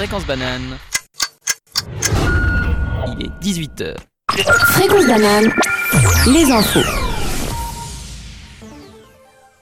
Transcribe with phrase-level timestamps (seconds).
[0.00, 0.78] Fréquence banane.
[3.06, 3.98] Il est 18h.
[4.30, 5.52] Fréquence banane,
[6.32, 6.80] les infos.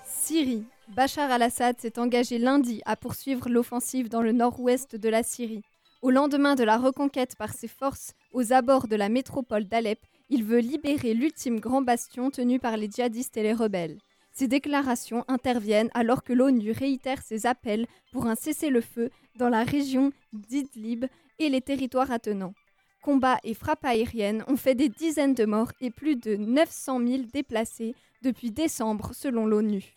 [0.06, 0.62] Syrie.
[0.94, 5.62] Bachar al-Assad s'est engagé lundi à poursuivre l'offensive dans le nord-ouest de la Syrie.
[6.02, 9.98] Au lendemain de la reconquête par ses forces aux abords de la métropole d'Alep,
[10.28, 13.98] il veut libérer l'ultime grand bastion tenu par les djihadistes et les rebelles.
[14.38, 20.12] Ces déclarations interviennent alors que l'ONU réitère ses appels pour un cessez-le-feu dans la région
[20.32, 21.06] d'Idlib
[21.40, 22.54] et les territoires attenants.
[23.02, 27.22] Combats et frappes aériennes ont fait des dizaines de morts et plus de 900 000
[27.34, 29.96] déplacés depuis décembre selon l'ONU.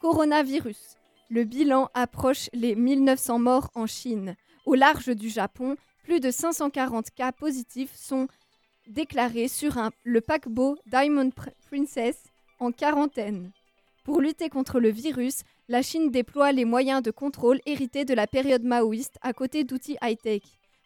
[0.00, 0.96] Coronavirus.
[1.28, 4.36] Le bilan approche les 1900 morts en Chine.
[4.64, 8.26] Au large du Japon, plus de 540 cas positifs sont
[8.86, 12.22] déclarés sur le paquebot Diamond Pr- Princess
[12.58, 13.52] en quarantaine.
[14.06, 18.28] Pour lutter contre le virus, la Chine déploie les moyens de contrôle hérités de la
[18.28, 20.42] période maoïste à côté d'outils high-tech.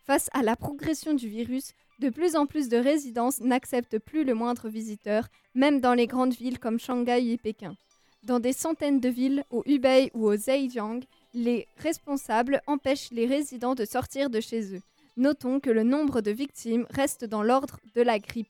[0.07, 4.33] Face à la progression du virus, de plus en plus de résidences n'acceptent plus le
[4.33, 7.77] moindre visiteur, même dans les grandes villes comme Shanghai et Pékin.
[8.23, 11.01] Dans des centaines de villes, au Hubei ou au Zhejiang,
[11.35, 14.81] les responsables empêchent les résidents de sortir de chez eux.
[15.19, 18.49] Notons que le nombre de victimes reste dans l'ordre de la grippe.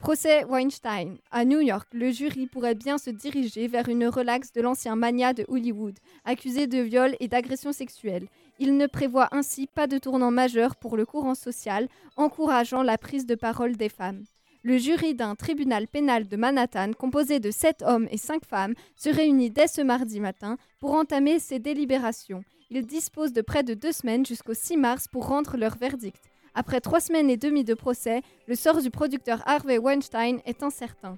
[0.00, 1.18] Procès Weinstein.
[1.30, 5.34] À New York, le jury pourrait bien se diriger vers une relaxe de l'ancien mania
[5.34, 8.26] de Hollywood, accusé de viol et d'agression sexuelle.
[8.58, 13.26] Il ne prévoit ainsi pas de tournant majeur pour le courant social, encourageant la prise
[13.26, 14.24] de parole des femmes.
[14.62, 19.10] Le jury d'un tribunal pénal de Manhattan, composé de sept hommes et cinq femmes, se
[19.10, 22.42] réunit dès ce mardi matin pour entamer ses délibérations.
[22.70, 26.30] Ils disposent de près de deux semaines jusqu'au 6 mars pour rendre leur verdict.
[26.54, 31.16] Après trois semaines et demie de procès, le sort du producteur Harvey Weinstein est incertain.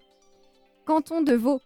[0.84, 1.60] Canton de Vaud.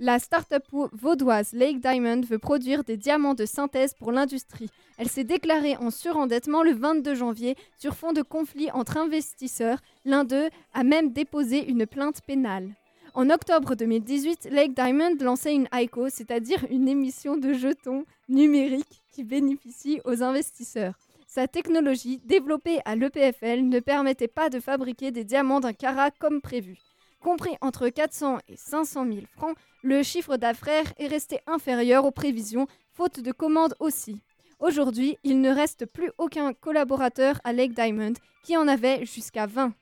[0.00, 4.70] La start-up vau- vaudoise Lake Diamond veut produire des diamants de synthèse pour l'industrie.
[4.96, 9.78] Elle s'est déclarée en surendettement le 22 janvier sur fond de conflit entre investisseurs.
[10.04, 12.70] L'un d'eux a même déposé une plainte pénale.
[13.14, 19.24] En octobre 2018, Lake Diamond lançait une ICO, c'est-à-dire une émission de jetons numériques qui
[19.24, 20.94] bénéficie aux investisseurs.
[21.30, 26.40] Sa technologie, développée à l'EPFL, ne permettait pas de fabriquer des diamants d'un carat comme
[26.40, 26.78] prévu.
[27.20, 32.66] Compris entre 400 et 500 000 francs, le chiffre d'affaires est resté inférieur aux prévisions,
[32.94, 34.22] faute de commandes aussi.
[34.58, 39.74] Aujourd'hui, il ne reste plus aucun collaborateur à Lake Diamond qui en avait jusqu'à 20.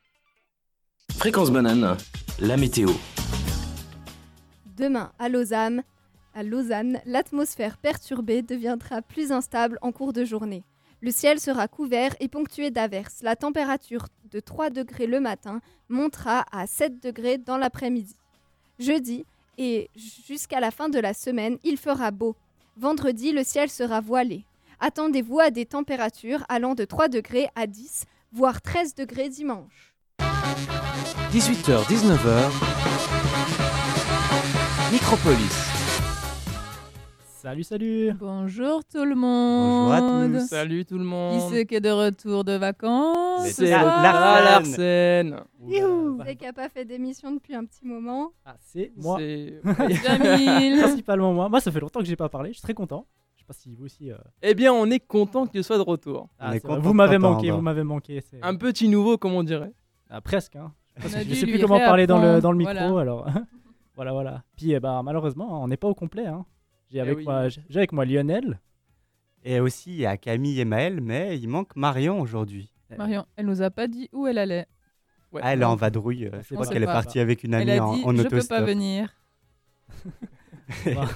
[1.13, 1.97] Fréquence banane,
[2.41, 2.89] la météo.
[4.77, 5.85] Demain, à Lausanne,
[6.35, 10.65] à Lausanne, l'atmosphère perturbée deviendra plus instable en cours de journée.
[11.03, 13.21] Le ciel sera couvert et ponctué d'averses.
[13.23, 18.17] La température de 3 degrés le matin montera à 7 degrés dans l'après-midi.
[18.79, 19.25] Jeudi
[19.59, 22.35] et jusqu'à la fin de la semaine, il fera beau.
[22.77, 24.45] Vendredi, le ciel sera voilé.
[24.81, 29.95] Attendez-vous à des températures allant de 3 degrés à 10, voire 13 degrés dimanche.
[31.31, 32.51] 18h, 19h.
[34.93, 35.76] Micropolis.
[37.47, 39.89] Salut, salut Bonjour tout le monde.
[39.89, 40.49] Bonjour à tous.
[40.49, 41.53] Salut tout le Qui monde.
[41.53, 43.47] c'est qui est de retour de vacances?
[43.51, 45.31] C'est Ah, Lara Larsen.
[45.31, 45.45] Larsen.
[45.65, 46.19] Youhou.
[46.27, 48.33] C'est qui n'a pas fait d'émission depuis un petit moment.
[48.45, 49.61] Ah, c'est moi, C'est-
[50.03, 50.81] Jamil.
[50.83, 51.49] principalement moi.
[51.49, 53.07] Moi, ça fait longtemps que j'ai pas parlé, je suis très content.
[53.37, 54.11] Je sais pas si vous aussi.
[54.11, 56.29] euh, eh bien, on est content que tu sois de retour.
[56.41, 58.23] ah, content vous m'avez manqué, vous m'avez manqué.
[58.29, 59.73] c'est- Un petit nouveau, comme on dirait.
[60.11, 60.73] Ah, presque, hein.
[61.01, 63.25] Parce que je sais plus comment parler dans le, dans le micro, réapprendre, alors.
[63.95, 64.43] voilà, voilà.
[64.57, 66.27] Puis, eh ben, malheureusement, on n'est pas au complet.
[66.27, 66.45] Hein.
[66.91, 67.25] J'ai Eh avec, oui.
[67.25, 68.61] moi, j'ai avec moi Lionel.
[69.45, 72.73] Et aussi, il y a Camille et Maël, mais il manque Marion aujourd'hui.
[72.97, 74.67] Marion, elle nous a pas dit où elle allait.
[75.33, 75.41] Ouais.
[75.45, 76.27] Ah, elle est en vadrouille.
[76.27, 76.73] euh, Je crois pas.
[76.73, 79.13] qu'elle est partie avec une Elle amie a en, dit en je peux pas venir.
[80.87, 81.09] On va,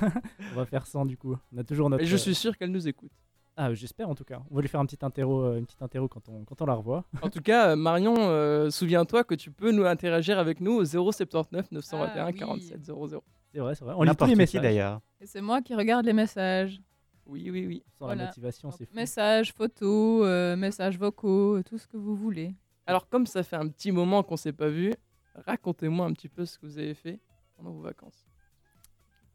[0.53, 1.37] on va faire sans du coup.
[1.53, 2.05] On a toujours notre.
[2.05, 3.11] Et je suis sûr qu'elle nous écoute.
[3.57, 4.41] Ah, j'espère en tout cas.
[4.49, 6.67] On va lui faire un petit interro, euh, une petite interro quand on, quand on
[6.67, 7.05] la revoit.
[7.21, 10.85] En tout cas, euh, Marion, euh, souviens-toi que tu peux nous interagir avec nous au
[10.85, 12.35] 079 921 Ah, oui.
[12.39, 13.25] 47 00.
[13.53, 13.95] C'est vrai, c'est vrai.
[13.97, 14.63] On lit tous les messages.
[14.63, 15.01] d'ailleurs.
[15.21, 16.81] Et c'est moi qui regarde les messages.
[17.27, 17.85] Oui, oui, oui.
[17.99, 18.95] Sans la motivation, c'est fou.
[18.95, 22.55] Messages, photos, euh, messages vocaux, euh, tout ce que vous voulez.
[22.87, 24.93] Alors, comme ça fait un petit moment qu'on s'est pas vu,
[25.35, 27.21] racontez-moi un petit peu ce que vous avez fait
[27.57, 28.25] pendant vos vacances.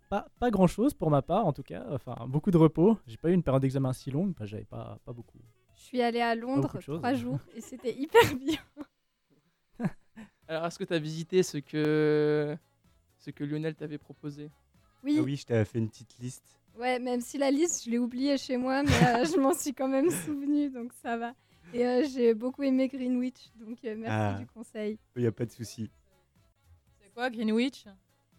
[0.10, 1.86] Pas, pas grand chose pour ma part en tout cas.
[1.90, 2.98] Enfin, beaucoup de repos.
[3.08, 4.32] J'ai pas eu une période d'examen si longue.
[4.32, 5.40] Enfin, j'avais pas, pas beaucoup.
[5.76, 8.60] Je suis allée à Londres trois jours et c'était hyper bien.
[10.48, 12.56] Alors, est-ce que tu as visité ce que,
[13.18, 14.50] ce que Lionel t'avait proposé
[15.04, 16.58] Oui, Ah oui, je t'avais fait une petite liste.
[16.78, 19.74] ouais, même si la liste, je l'ai oubliée chez moi, mais euh, je m'en suis
[19.74, 21.34] quand même souvenue, donc ça va.
[21.74, 24.38] Et euh, j'ai beaucoup aimé Greenwich, donc euh, merci Ah.
[24.40, 25.00] du conseil.
[25.16, 25.90] Il n'y a pas de souci.
[27.02, 27.86] C'est quoi Greenwich?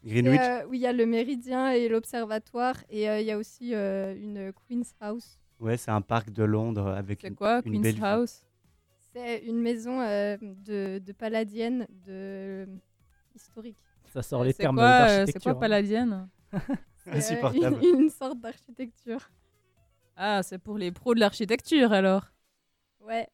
[0.04, 3.38] Greenwich, euh, oui, il y a le Méridien et l'Observatoire, et euh, il y a
[3.38, 5.40] aussi euh, une Queen's House.
[5.58, 8.04] Ouais, c'est un parc de Londres avec C'est une, quoi, une Queen's belle.
[8.04, 8.42] House?
[9.12, 12.68] C'est une maison euh, de, de palladienne de...
[13.34, 13.78] historique.
[14.16, 15.32] Ça sort les C'est termes quoi, euh, d'architecture.
[15.34, 15.54] C'est quoi hein.
[15.60, 16.28] palladienne
[17.04, 17.78] C'est Insupportable.
[17.84, 19.20] une, une sorte d'architecture.
[20.16, 22.24] Ah, c'est pour les pros de l'architecture alors.
[23.06, 23.28] Ouais.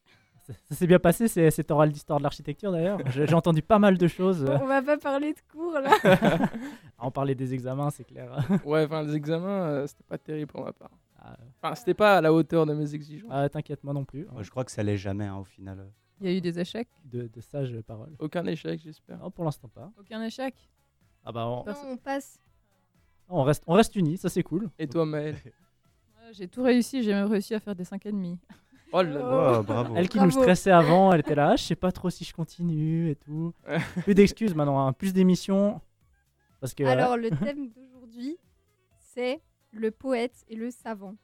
[0.45, 2.99] Ça, ça s'est bien passé, c'est- cet oral d'histoire de l'architecture d'ailleurs.
[3.11, 4.43] J'ai entendu pas mal de choses.
[4.43, 5.91] Bon, euh, on va pas parler de cours là.
[6.97, 8.45] en parler des examens, c'est clair.
[8.65, 10.91] Ouais, enfin, les examens, euh, c'était pas terrible pour ma part.
[11.17, 13.31] Ah, Enfin, c'était pas à la hauteur de mes exigences.
[13.31, 14.27] ah, T'inquiète, moi non plus.
[14.41, 15.89] Je crois que ça l'est jamais hein, au final.
[16.19, 16.89] Il y a eu des échecs?
[17.05, 18.13] De, de sages paroles.
[18.19, 19.17] Aucun échec, j'espère.
[19.19, 19.91] Non, pour l'instant pas.
[19.99, 20.53] Aucun échec?
[21.25, 22.39] Ah bah on, Non, on passe.
[23.29, 24.69] on reste, on reste unis, ça c'est cool.
[24.79, 28.37] Et toi, Maël Ouais, J'ai tout réussi, j'ai même réussi à faire des 5,5.
[28.95, 29.57] Oh là là.
[29.59, 29.95] Oh, bravo.
[29.95, 30.31] Elle qui Bravo.
[30.35, 33.15] nous stressait avant, elle était là, Ah, je sais pas trop si je continue et
[33.15, 33.53] tout.
[34.03, 35.81] Plus d'excuses maintenant, hein, plus d'émissions.
[36.59, 38.37] Parce que Alors, le thème d'aujourd'hui,
[38.99, 39.41] c'est
[39.71, 41.15] le poète et le savant.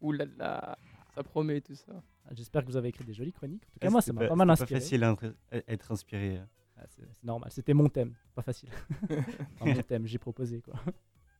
[0.00, 0.78] Ouh là là.
[1.14, 1.92] Ça promet tout ça.
[2.26, 3.64] Ah, j'espère que vous avez écrit des jolies chroniques.
[3.64, 4.74] En tout cas, moi, ça m'a pas mal inspiré.
[4.74, 6.40] pas facile à être- à être inspiré.
[6.80, 8.70] Ah, c'est normal, c'était mon thème, pas facile.
[9.54, 10.74] Enfin, mon thème, j'ai proposé quoi.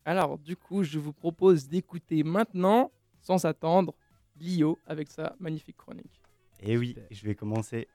[0.05, 2.91] Alors, du coup, je vous propose d'écouter maintenant,
[3.21, 3.95] sans attendre,
[4.37, 6.23] Lio avec sa magnifique chronique.
[6.61, 7.07] Et oui, Super.
[7.11, 7.89] je vais commencer.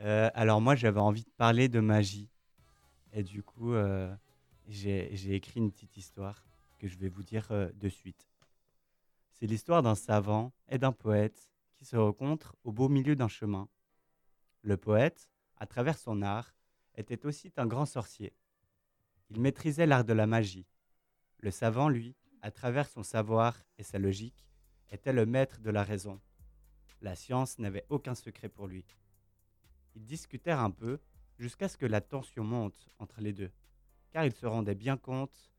[0.00, 2.28] Euh, alors moi, j'avais envie de parler de magie.
[3.12, 4.14] Et du coup, euh,
[4.68, 6.44] j'ai j'ai écrit une petite histoire
[6.78, 8.28] que je vais vous dire euh, de suite.
[9.32, 13.68] C'est l'histoire d'un savant et d'un poète qui se rencontrent au beau milieu d'un chemin.
[14.62, 16.54] Le poète, à travers son art,
[17.00, 18.32] était aussi un grand sorcier.
[19.30, 20.66] Il maîtrisait l'art de la magie.
[21.38, 24.46] Le savant, lui, à travers son savoir et sa logique,
[24.90, 26.20] était le maître de la raison.
[27.00, 28.84] La science n'avait aucun secret pour lui.
[29.94, 30.98] Ils discutèrent un peu
[31.38, 33.50] jusqu'à ce que la tension monte entre les deux,
[34.10, 35.50] car ils se rendaient bien compte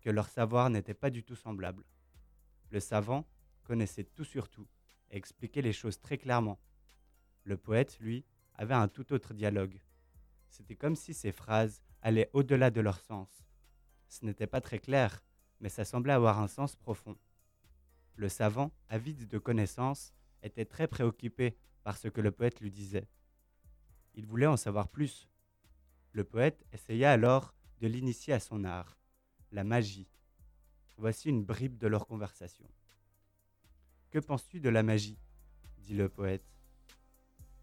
[0.00, 1.84] que leur savoir n'était pas du tout semblable.
[2.70, 3.26] Le savant
[3.64, 4.66] connaissait tout sur tout
[5.10, 6.58] et expliquait les choses très clairement.
[7.44, 8.24] Le poète, lui,
[8.54, 9.80] avait un tout autre dialogue.
[10.50, 13.28] C'était comme si ses phrases allaient au-delà de leur sens.
[14.08, 15.22] Ce n'était pas très clair,
[15.60, 17.16] mais ça semblait avoir un sens profond.
[18.16, 20.12] Le savant, avide de connaissances,
[20.42, 23.08] était très préoccupé par ce que le poète lui disait.
[24.14, 25.28] Il voulait en savoir plus.
[26.12, 28.98] Le poète essaya alors de l'initier à son art,
[29.52, 30.08] la magie.
[30.96, 32.68] Voici une bribe de leur conversation.
[34.10, 35.18] Que penses-tu de la magie?
[35.78, 36.44] dit le poète.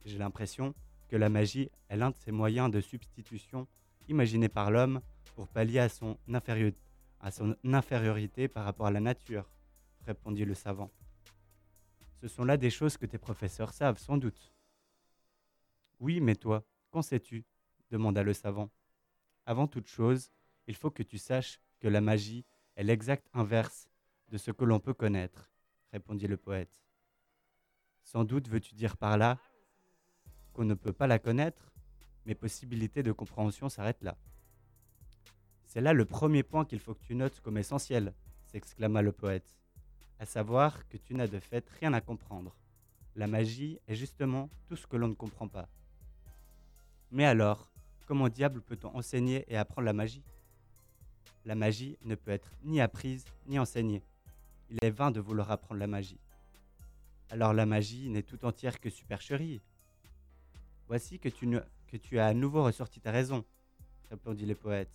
[0.05, 0.73] J'ai l'impression
[1.07, 3.67] que la magie est l'un de ces moyens de substitution
[4.07, 5.01] imaginés par l'homme
[5.35, 6.17] pour pallier à son,
[7.63, 9.49] infériorité par rapport à la nature,
[10.05, 10.91] répondit le savant.
[12.21, 14.53] Ce sont là des choses que tes professeurs savent, sans doute.
[15.99, 17.45] Oui, mais toi, qu'en sais-tu?
[17.89, 18.69] demanda le savant.
[19.45, 20.29] Avant toute chose,
[20.67, 22.45] il faut que tu saches que la magie
[22.75, 23.87] est l'exact inverse
[24.29, 25.49] de ce que l'on peut connaître,
[25.93, 26.83] répondit le poète.
[28.03, 29.39] Sans doute veux-tu dire par là
[30.57, 31.71] qu'on ne peut pas la connaître
[32.25, 34.17] Mes possibilités de compréhension s'arrêtent là.
[35.67, 38.11] C'est là le premier point qu'il faut que tu notes comme essentiel,
[38.47, 39.55] s'exclama le poète
[40.19, 42.55] à savoir que tu n'as de fait rien à comprendre.
[43.15, 45.69] La magie est justement tout ce que l'on ne comprend pas.
[47.11, 47.71] Mais alors,
[48.07, 50.23] comment diable peut-on enseigner et apprendre la magie?
[51.45, 54.01] La magie ne peut être ni apprise ni enseignée.
[54.71, 56.19] Il est vain de vouloir apprendre la magie.
[57.29, 59.61] Alors la magie n'est tout entière que supercherie.
[60.87, 63.43] Voici que tu, as à nouveau ressorti ta raison,
[64.09, 64.89] répondit le poète.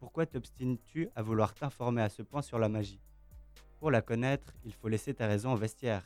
[0.00, 3.00] Pourquoi t'obstines-tu à vouloir t'informer à ce point sur la magie?
[3.78, 6.04] Pour la connaître, il faut laisser ta raison au vestiaire.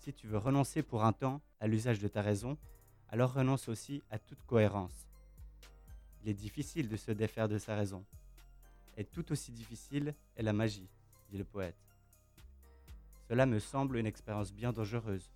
[0.00, 2.58] Si tu veux renoncer pour un temps à l'usage de ta raison,
[3.08, 5.08] alors renonce aussi à toute cohérence.
[6.22, 8.04] Il est difficile de se défaire de sa raison.
[8.98, 10.88] Et tout aussi difficile est la magie,
[11.30, 11.76] dit le poète.
[13.28, 15.32] Cela me semble une expérience bien dangereuse.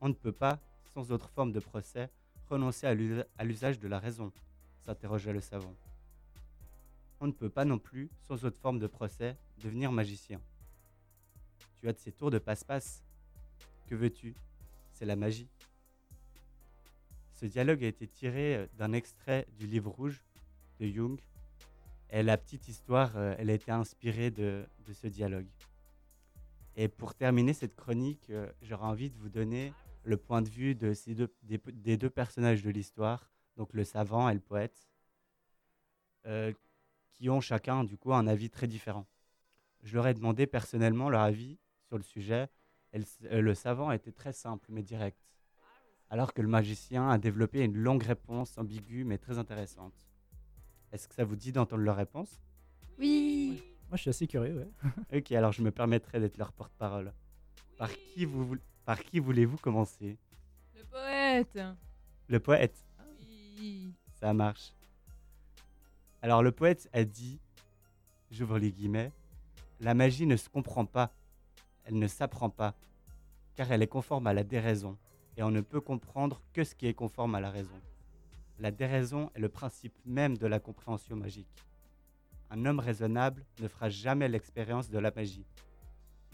[0.00, 0.58] On ne peut pas,
[0.92, 2.10] sans autre forme de procès,
[2.48, 4.32] renoncer à l'usa- à l'usage de la raison,
[4.84, 5.74] s'interrogea le savant.
[7.20, 10.40] On ne peut pas non plus, sans autre forme de procès, devenir magicien.
[11.80, 13.02] Tu as de ces tours de passe-passe.
[13.86, 14.34] Que veux-tu?
[14.92, 15.48] C'est la magie.
[17.34, 20.22] Ce dialogue a été tiré euh, d'un extrait du livre rouge
[20.80, 21.18] de Jung.
[22.10, 25.46] Et la petite histoire, euh, elle a été inspirée de, de ce dialogue.
[26.76, 29.72] Et pour terminer cette chronique, euh, j'aurais envie de vous donner
[30.04, 33.84] le point de vue de ces deux, des, des deux personnages de l'histoire, donc le
[33.84, 34.88] savant et le poète,
[36.26, 36.52] euh,
[37.12, 39.06] qui ont chacun du coup un avis très différent.
[39.82, 42.48] Je leur ai demandé personnellement leur avis sur le sujet,
[42.92, 45.18] et le, euh, le savant était très simple mais direct,
[46.10, 49.94] alors que le magicien a développé une longue réponse ambiguë mais très intéressante.
[50.92, 52.40] Est-ce que ça vous dit d'entendre leur réponse?
[52.98, 53.60] Oui.
[53.88, 55.18] Moi, je suis assez curieux, ouais.
[55.18, 57.12] Ok, alors je me permettrai d'être leur porte-parole.
[57.76, 60.16] Par qui, vous, voul- par qui voulez-vous commencer?
[60.76, 61.58] Le poète.
[62.28, 62.84] Le poète.
[63.20, 63.92] Oui.
[64.20, 64.72] Ça marche.
[66.22, 67.38] Alors le poète a dit,
[68.30, 69.12] j'ouvre les guillemets,
[69.80, 71.12] la magie ne se comprend pas,
[71.84, 72.74] elle ne s'apprend pas,
[73.56, 74.96] car elle est conforme à la déraison,
[75.36, 77.78] et on ne peut comprendre que ce qui est conforme à la raison.
[78.58, 81.64] La déraison est le principe même de la compréhension magique.
[82.50, 85.44] Un homme raisonnable ne fera jamais l'expérience de la magie.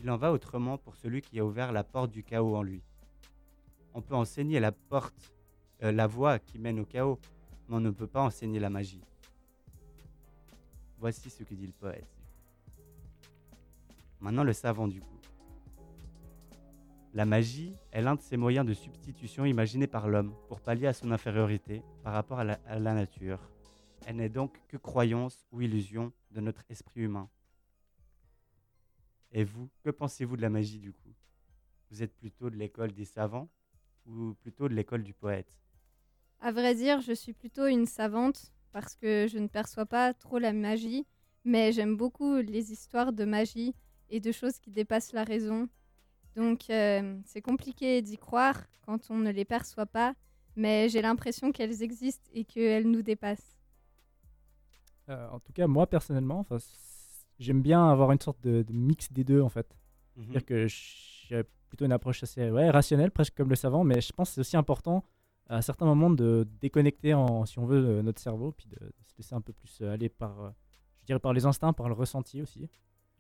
[0.03, 2.83] Il en va autrement pour celui qui a ouvert la porte du chaos en lui.
[3.93, 5.33] On peut enseigner la porte,
[5.83, 7.19] euh, la voie qui mène au chaos,
[7.69, 9.03] mais on ne peut pas enseigner la magie.
[10.99, 12.09] Voici ce que dit le poète.
[14.21, 15.21] Maintenant le savant du coup.
[17.13, 20.93] La magie est l'un de ces moyens de substitution imaginés par l'homme pour pallier à
[20.93, 23.41] son infériorité par rapport à la, à la nature.
[24.07, 27.29] Elle n'est donc que croyance ou illusion de notre esprit humain.
[29.33, 31.15] Et vous, que pensez-vous de la magie du coup?
[31.91, 33.51] Vous êtes plutôt de l'école des savants
[34.07, 35.61] ou plutôt de l'école du poète?
[36.41, 40.39] À vrai dire, je suis plutôt une savante parce que je ne perçois pas trop
[40.39, 41.07] la magie,
[41.45, 43.75] mais j'aime beaucoup les histoires de magie
[44.09, 45.69] et de choses qui dépassent la raison.
[46.37, 50.15] Donc euh, c'est compliqué d'y croire quand on ne les perçoit pas,
[50.57, 53.59] mais j'ai l'impression qu'elles existent et qu'elles nous dépassent.
[55.09, 56.45] Euh, en tout cas, moi personnellement,
[57.41, 59.77] j'aime bien avoir une sorte de, de mix des deux en fait.
[60.17, 60.25] Mhm.
[60.25, 64.13] C'est-à-dire que j'ai plutôt une approche assez ouais, rationnelle, presque comme le savant, mais je
[64.13, 65.05] pense que c'est aussi important
[65.47, 69.05] à certains moments de déconnecter, en, si on veut, euh, notre cerveau, puis de, de
[69.05, 70.51] se laisser un peu plus euh, aller par, euh,
[71.01, 72.69] je dirais, par les instincts, par le ressenti aussi.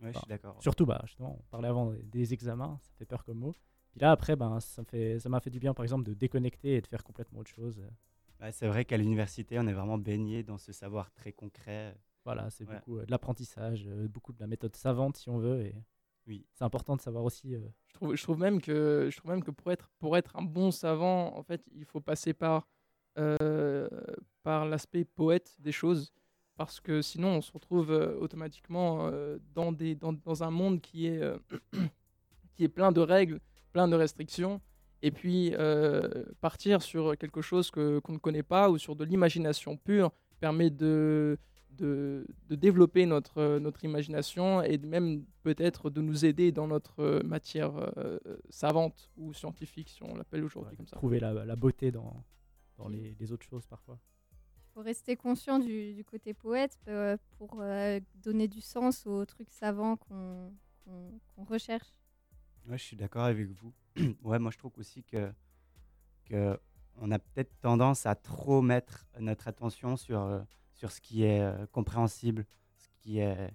[0.01, 0.57] Ouais, je suis d'accord.
[0.61, 3.53] Surtout, bah, justement, on parlait avant des, des examens, ça fait peur comme mot.
[3.91, 6.15] Puis là, après, ben, ça me fait, ça m'a fait du bien, par exemple, de
[6.15, 7.83] déconnecter et de faire complètement autre chose.
[8.53, 11.95] C'est vrai qu'à l'université, on est vraiment baigné dans ce savoir très concret.
[12.33, 12.77] Voilà, c'est Ouais.
[12.77, 15.63] beaucoup euh, de l'apprentissage, euh, beaucoup de la méthode savante, si on veut.
[15.63, 15.75] Et
[16.29, 16.47] Oui.
[16.53, 17.57] c'est important de savoir aussi.
[17.57, 20.37] euh, Je trouve, je trouve même que, je trouve même que pour, être, pour être
[20.37, 22.69] un bon savant, en fait, il faut passer par,
[23.19, 23.89] euh,
[24.45, 26.13] par l'aspect poète des choses.
[26.57, 30.81] Parce que sinon, on se retrouve euh, automatiquement euh, dans, des, dans, dans un monde
[30.81, 31.37] qui est, euh,
[32.55, 33.41] qui est plein de règles,
[33.73, 34.61] plein de restrictions.
[35.03, 39.05] Et puis, euh, partir sur quelque chose que- qu'on ne connaît pas ou sur de
[39.05, 41.39] l'imagination pure permet de,
[41.77, 47.73] de, de développer notre, notre imagination et même peut-être de nous aider dans notre matière
[47.97, 48.19] euh,
[48.51, 50.97] savante ou scientifique, si on l'appelle aujourd'hui ouais, comme ça.
[50.97, 52.23] trouver la, la beauté dans,
[52.77, 53.99] dans les, les autres choses parfois.
[54.33, 59.25] Il faut rester conscient du, du côté poète euh, pour euh, donner du sens aux
[59.27, 60.53] trucs savants qu'on
[60.85, 61.93] qu'on- qu'on recherche.
[62.67, 63.73] Ouais, je suis d'accord avec vous.
[64.23, 65.31] ouais, moi je trouve aussi que,
[66.25, 66.59] que
[66.97, 70.41] on a peut-être tendance à trop mettre notre attention sur, euh,
[70.81, 72.47] sur ce qui est euh, compréhensible,
[72.79, 73.51] ce qui est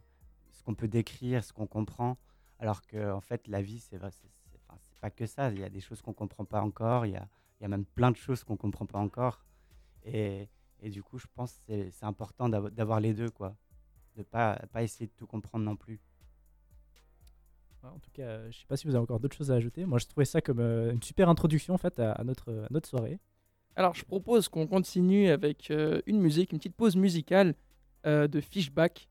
[0.51, 2.17] ce qu'on peut décrire, ce qu'on comprend,
[2.59, 5.49] alors que en fait la vie c'est c'est pas que ça.
[5.51, 7.05] Il y a des choses qu'on comprend pas encore.
[7.07, 7.27] Il y a,
[7.59, 9.43] il y a même plein de choses qu'on comprend pas encore.
[10.03, 10.49] Et,
[10.81, 13.55] et du coup, je pense que c'est- important d'avoir les deux, quoi.
[14.15, 15.99] De pas pas essayer de tout comprendre non plus.
[17.83, 19.85] En tout cas, euh, je sais pas si vous avez encore d'autres choses à ajouter.
[19.85, 23.19] Moi, je trouvais ça comme euh, une super introduction en fait notre, à notre soirée.
[23.75, 27.55] Alors, je propose qu'on continue avec euh, une musique, une petite pause musicale
[28.05, 29.09] euh, de Fishback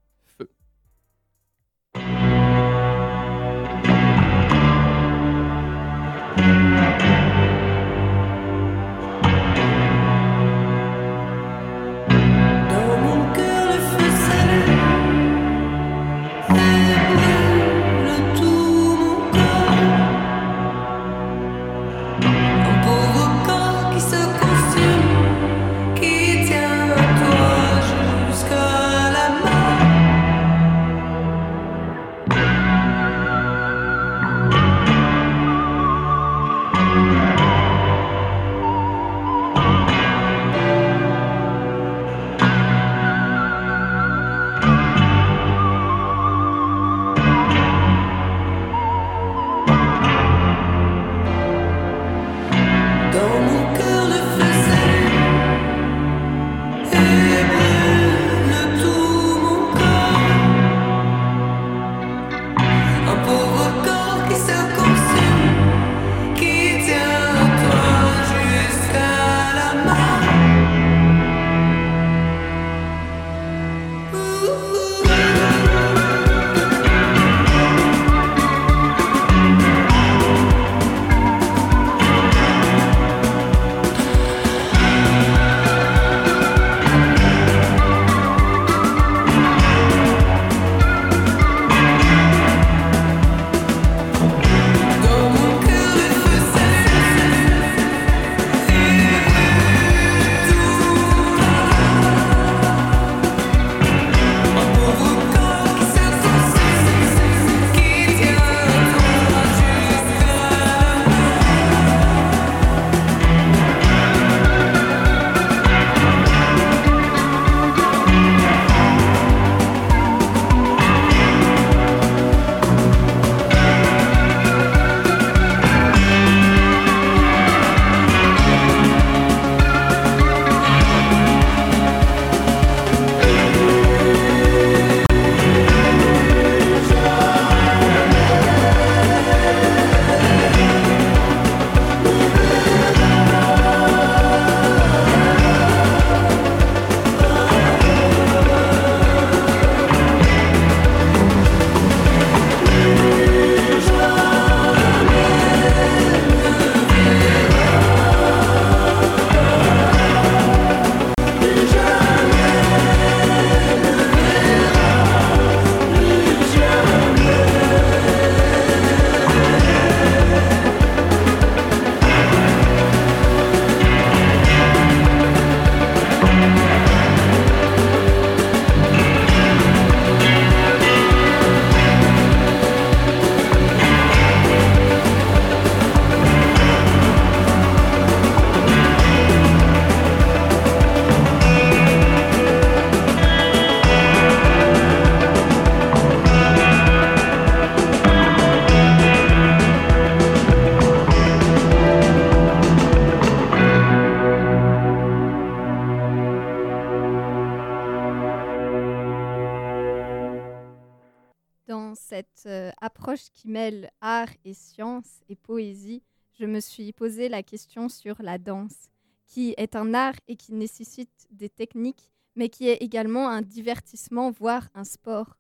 [213.55, 216.03] mêle art et science et poésie,
[216.41, 218.89] je me suis posé la question sur la danse,
[219.29, 224.33] qui est un art et qui nécessite des techniques, mais qui est également un divertissement,
[224.33, 225.37] voire un sport.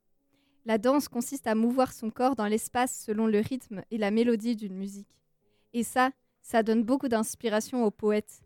[0.64, 4.54] La danse consiste à mouvoir son corps dans l'espace selon le rythme et la mélodie
[4.54, 5.20] d'une musique.
[5.72, 8.44] Et ça, ça donne beaucoup d'inspiration au poète.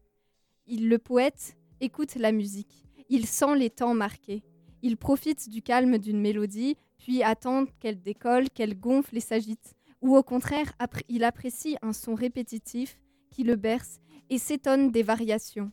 [0.66, 4.42] Il, le poète écoute la musique, il sent les temps marqués,
[4.80, 10.16] il profite du calme d'une mélodie, puis attend qu'elle décolle, qu'elle gonfle et s'agite, ou
[10.16, 10.72] au contraire,
[11.08, 15.72] il apprécie un son répétitif qui le berce et s'étonne des variations.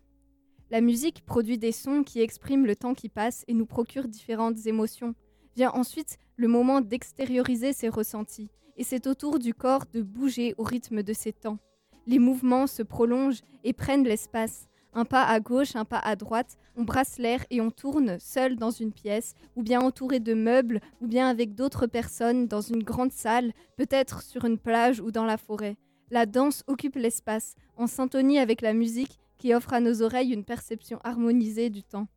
[0.72, 4.66] La musique produit des sons qui expriment le temps qui passe et nous procure différentes
[4.66, 5.14] émotions.
[5.56, 10.56] Vient ensuite le moment d'extérioriser ses ressentis, et c'est au tour du corps de bouger
[10.58, 11.60] au rythme de ces temps.
[12.08, 14.68] Les mouvements se prolongent et prennent l'espace.
[14.98, 18.56] Un pas à gauche, un pas à droite, on brasse l'air et on tourne seul
[18.56, 22.82] dans une pièce, ou bien entouré de meubles, ou bien avec d'autres personnes dans une
[22.82, 25.76] grande salle, peut-être sur une plage ou dans la forêt.
[26.12, 30.46] La danse occupe l'espace, en syntonie avec la musique qui offre à nos oreilles une
[30.46, 32.08] perception harmonisée du temps.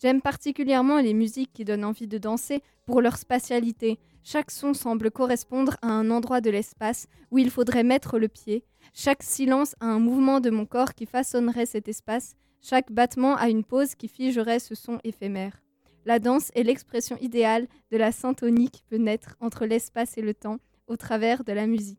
[0.00, 3.98] J'aime particulièrement les musiques qui donnent envie de danser pour leur spatialité.
[4.22, 8.62] Chaque son semble correspondre à un endroit de l'espace où il faudrait mettre le pied.
[8.92, 12.36] Chaque silence a un mouvement de mon corps qui façonnerait cet espace.
[12.60, 15.62] Chaque battement a une pause qui figerait ce son éphémère.
[16.06, 20.34] La danse est l'expression idéale de la syntonie qui peut naître entre l'espace et le
[20.34, 21.98] temps au travers de la musique.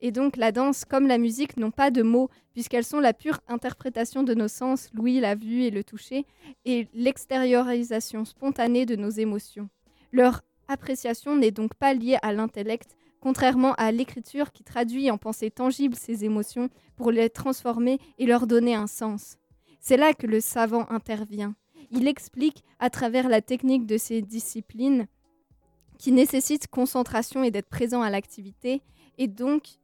[0.00, 3.40] Et donc la danse comme la musique n'ont pas de mots puisqu'elles sont la pure
[3.48, 6.24] interprétation de nos sens, l'ouïe, la vue et le toucher,
[6.64, 9.68] et l'extériorisation spontanée de nos émotions.
[10.12, 15.50] Leur appréciation n'est donc pas liée à l'intellect, contrairement à l'écriture qui traduit en pensée
[15.50, 19.36] tangible ces émotions pour les transformer et leur donner un sens.
[19.80, 21.54] C'est là que le savant intervient.
[21.90, 25.06] Il explique, à travers la technique de ces disciplines,
[25.98, 28.82] qui nécessitent concentration et d'être présent à l'activité,
[29.16, 29.78] et donc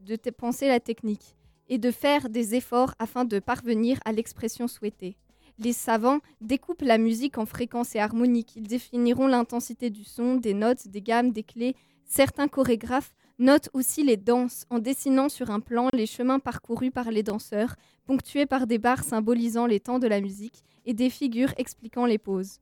[0.00, 1.36] de penser la technique,
[1.68, 5.16] et de faire des efforts afin de parvenir à l'expression souhaitée.
[5.58, 8.56] Les savants découpent la musique en fréquences et harmoniques.
[8.56, 11.76] Ils définiront l'intensité du son, des notes, des gammes, des clés.
[12.06, 17.10] Certains chorégraphes notent aussi les danses en dessinant sur un plan les chemins parcourus par
[17.10, 17.74] les danseurs,
[18.06, 22.18] ponctués par des barres symbolisant les temps de la musique et des figures expliquant les
[22.18, 22.60] pauses.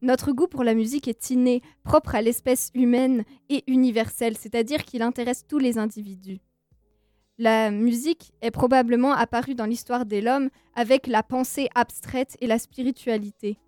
[0.00, 5.02] Notre goût pour la musique est inné, propre à l'espèce humaine et universel, c'est-à-dire qu'il
[5.02, 6.40] intéresse tous les individus.
[7.38, 12.58] La musique est probablement apparue dans l'histoire de l'homme avec la pensée abstraite et la
[12.58, 13.58] spiritualité.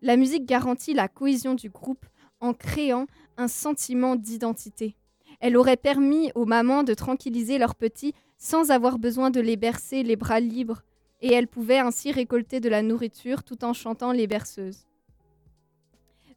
[0.00, 2.06] La musique garantit la cohésion du groupe
[2.40, 4.96] en créant un sentiment d'identité.
[5.40, 10.02] Elle aurait permis aux mamans de tranquilliser leurs petits sans avoir besoin de les bercer
[10.02, 10.82] les bras libres,
[11.20, 14.86] et elles pouvaient ainsi récolter de la nourriture tout en chantant les berceuses.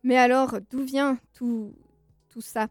[0.04, 1.74] Mais alors, d'où vient tout,
[2.30, 2.68] tout ça?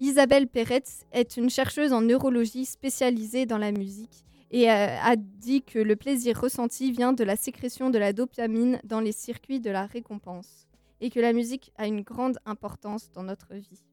[0.00, 5.62] Isabelle Peretz est une chercheuse en neurologie spécialisée dans la musique et euh, a dit
[5.62, 9.70] que le plaisir ressenti vient de la sécrétion de la dopamine dans les circuits de
[9.70, 10.69] la récompense
[11.00, 13.84] et que la musique a une grande importance dans notre vie.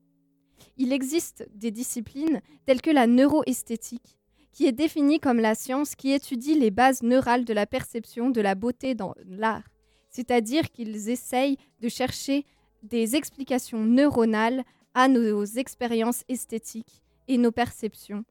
[0.78, 4.18] Il existe des disciplines telles que la neuroesthétique,
[4.52, 8.42] qui est définie comme la science qui étudie les bases neurales de la perception de
[8.42, 9.70] la beauté dans l'art,
[10.10, 12.46] c'est-à-dire qu'ils essayent de chercher
[12.84, 18.24] des explications neuronales à nos expériences esthétiques et nos perceptions,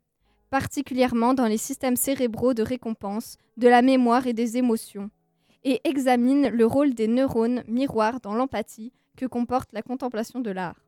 [0.51, 5.11] particulièrement dans les systèmes cérébraux de récompense, de la mémoire et des émotions,
[5.67, 10.81] et examine le rôle des neurones miroirs dans l'empathie que comporte la contemplation de l'art.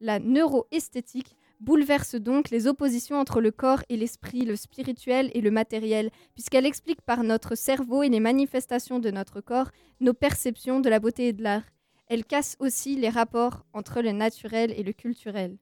[0.00, 5.50] La neuroesthétique bouleverse donc les oppositions entre le corps et l'esprit, le spirituel et le
[5.50, 10.88] matériel, puisqu'elle explique par notre cerveau et les manifestations de notre corps nos perceptions de
[10.88, 11.64] la beauté et de l'art.
[12.06, 15.58] Elle casse aussi les rapports entre le naturel et le culturel.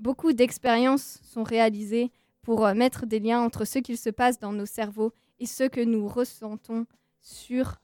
[0.00, 2.10] Beaucoup d'expériences sont réalisées
[2.42, 5.62] pour euh, mettre des liens entre ce qu'il se passe dans nos cerveaux et ce
[5.62, 6.86] que nous ressentons
[7.28, 7.76] sur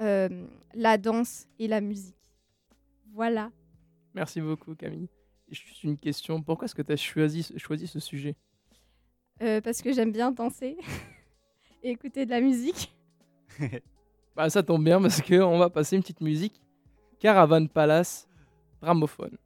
[0.00, 0.28] euh,
[0.74, 2.14] la danse et la musique.
[3.12, 3.50] Voilà.
[4.14, 5.08] Merci beaucoup, Camille.
[5.48, 6.42] Juste une question.
[6.42, 8.34] Pourquoi est-ce que tu as choisi, choisi ce sujet?
[9.42, 10.78] Euh, parce que j'aime bien danser
[11.82, 12.94] et écouter de la musique.
[14.34, 16.60] Bah, ça tombe bien parce qu'on va passer une petite musique.
[17.18, 18.28] Caravan Palace,
[18.82, 19.38] gramophone.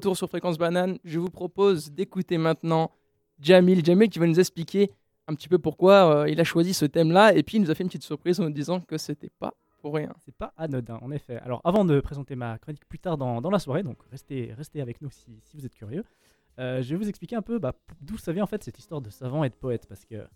[0.00, 0.98] Retour sur Fréquence Banane.
[1.04, 2.90] Je vous propose d'écouter maintenant
[3.38, 3.84] Jamil.
[3.84, 4.90] Jamil qui va nous expliquer
[5.28, 7.34] un petit peu pourquoi euh, il a choisi ce thème-là.
[7.34, 9.52] Et puis il nous a fait une petite surprise en nous disant que c'était pas
[9.82, 10.10] pour rien.
[10.24, 11.36] C'est pas anodin, en effet.
[11.44, 14.80] Alors, avant de présenter ma chronique plus tard dans, dans la soirée, donc restez, restez
[14.80, 16.04] avec nous si, si vous êtes curieux,
[16.58, 19.02] euh, je vais vous expliquer un peu bah, d'où ça vient en fait cette histoire
[19.02, 19.84] de savant et de poète.
[19.86, 20.26] Parce que,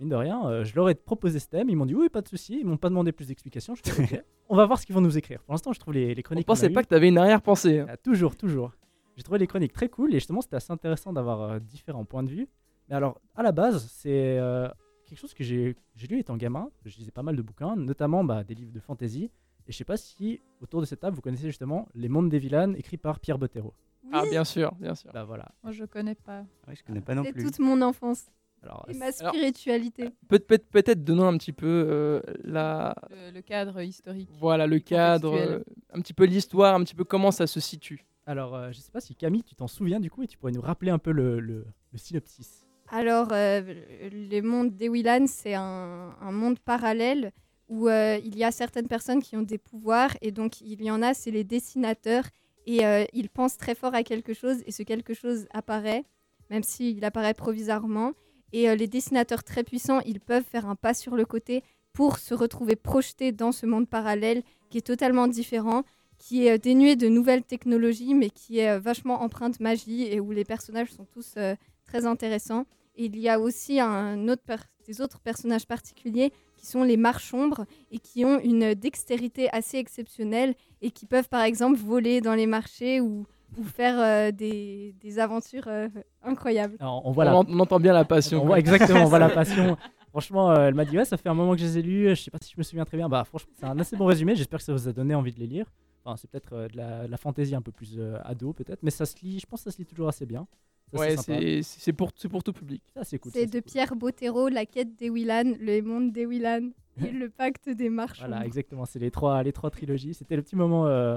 [0.00, 2.20] mine de rien, euh, je leur ai proposé ce thème, ils m'ont dit oui, pas
[2.20, 3.76] de souci, ils m'ont pas demandé plus d'explications.
[3.76, 5.40] Je fais ok, on va voir ce qu'ils vont nous écrire.
[5.44, 6.46] Pour l'instant, je trouve les, les On chroniques.
[6.46, 7.78] a pensait pas que tu avais une arrière-pensée.
[7.80, 7.86] hein.
[7.88, 8.72] ah, toujours, toujours.
[9.16, 12.22] J'ai trouvé les chroniques très cool et justement c'était assez intéressant d'avoir euh, différents points
[12.22, 12.48] de vue.
[12.88, 14.68] Mais alors, à la base, c'est euh,
[15.06, 15.76] quelque chose que j'ai
[16.10, 16.68] lu étant gamin.
[16.84, 19.30] Je lisais pas mal de bouquins, notamment bah, des livres de fantasy.
[19.66, 22.38] Et je sais pas si autour de cette table vous connaissez justement Les Mondes des
[22.38, 23.72] Vilanes écrits par Pierre Bottero.
[24.12, 25.10] Ah, bien sûr, bien sûr.
[25.14, 25.46] Bah voilà.
[25.62, 26.40] Moi, je connais pas.
[26.68, 27.44] Ouais, je connais pas non C'est plus.
[27.44, 28.26] toute mon enfance
[28.62, 30.10] Alors, et c'est- ma spiritualité.
[30.28, 34.28] Peut- peut- Peut-être donnons un petit peu euh, la, Le, le cadre historique.
[34.38, 35.60] voilà, le cadre, euh,
[35.94, 38.04] un petit peu l'histoire, un petit peu comment ça se situe.
[38.26, 40.52] Alors euh, je sais pas si Camille, tu t'en souviens du coup et tu pourrais
[40.52, 42.66] nous rappeler un peu le, le- le synopsis.
[42.90, 43.62] Alors, euh,
[44.10, 47.32] les mondes d'Ewilan, c'est un, monde parallèle
[47.68, 50.90] où euh, il y a certaines personnes qui ont des pouvoirs et donc il y
[50.90, 52.24] en a, c'est les dessinateurs
[52.66, 56.04] et euh, ils pensent très fort à quelque chose et ce quelque chose apparaît,
[56.50, 58.12] même s'il apparaît provisoirement.
[58.52, 62.34] Et les dessinateurs très puissants, ils peuvent faire un pas sur le côté pour se
[62.34, 65.82] retrouver projetés dans ce monde parallèle qui est totalement différent,
[66.18, 70.20] qui est dénué de nouvelles technologies mais qui est euh, vachement empreint de magie et
[70.20, 72.64] où les personnages sont tous euh, très intéressants.
[72.96, 76.96] Et il y a aussi un autre per- des autres personnages particuliers qui sont les
[76.96, 82.34] marchombres et qui ont une dextérité assez exceptionnelle et qui peuvent par exemple voler dans
[82.34, 83.26] les marchés ou,
[83.58, 85.88] ou faire euh, des, des aventures euh,
[86.22, 86.76] incroyables.
[86.80, 88.38] Alors, on voit la- on, en- on entend bien la passion.
[88.38, 88.48] On quoi.
[88.50, 89.76] voit exactement, on voit la passion.
[90.10, 92.10] Franchement, euh, elle m'a dit ouais, ça fait un moment que je les ai lus.
[92.10, 93.08] Je sais pas si je me souviens très bien.
[93.08, 94.36] Bah franchement, c'est un assez bon résumé.
[94.36, 95.66] J'espère que ça vous a donné envie de les lire.
[96.04, 98.82] Enfin, c'est peut-être euh, de la, de la fantaisie un peu plus euh, ado peut-être,
[98.82, 99.38] mais ça se lit.
[99.40, 100.46] Je pense que ça se lit toujours assez bien.
[100.92, 102.82] Ça, Ouais, c'est c'est pour, c'est pour tout public.
[102.94, 103.32] Ça, c'est cool.
[103.32, 103.62] C'est ça, de cool.
[103.62, 106.70] Pierre Bottero, La quête d'Ewilan, Le monde d'Ewilan
[107.02, 108.26] et Le pacte des marchands.
[108.28, 108.84] Voilà, exactement.
[108.84, 110.12] C'est les trois, les trois trilogies.
[110.14, 111.16] C'était le petit moment euh,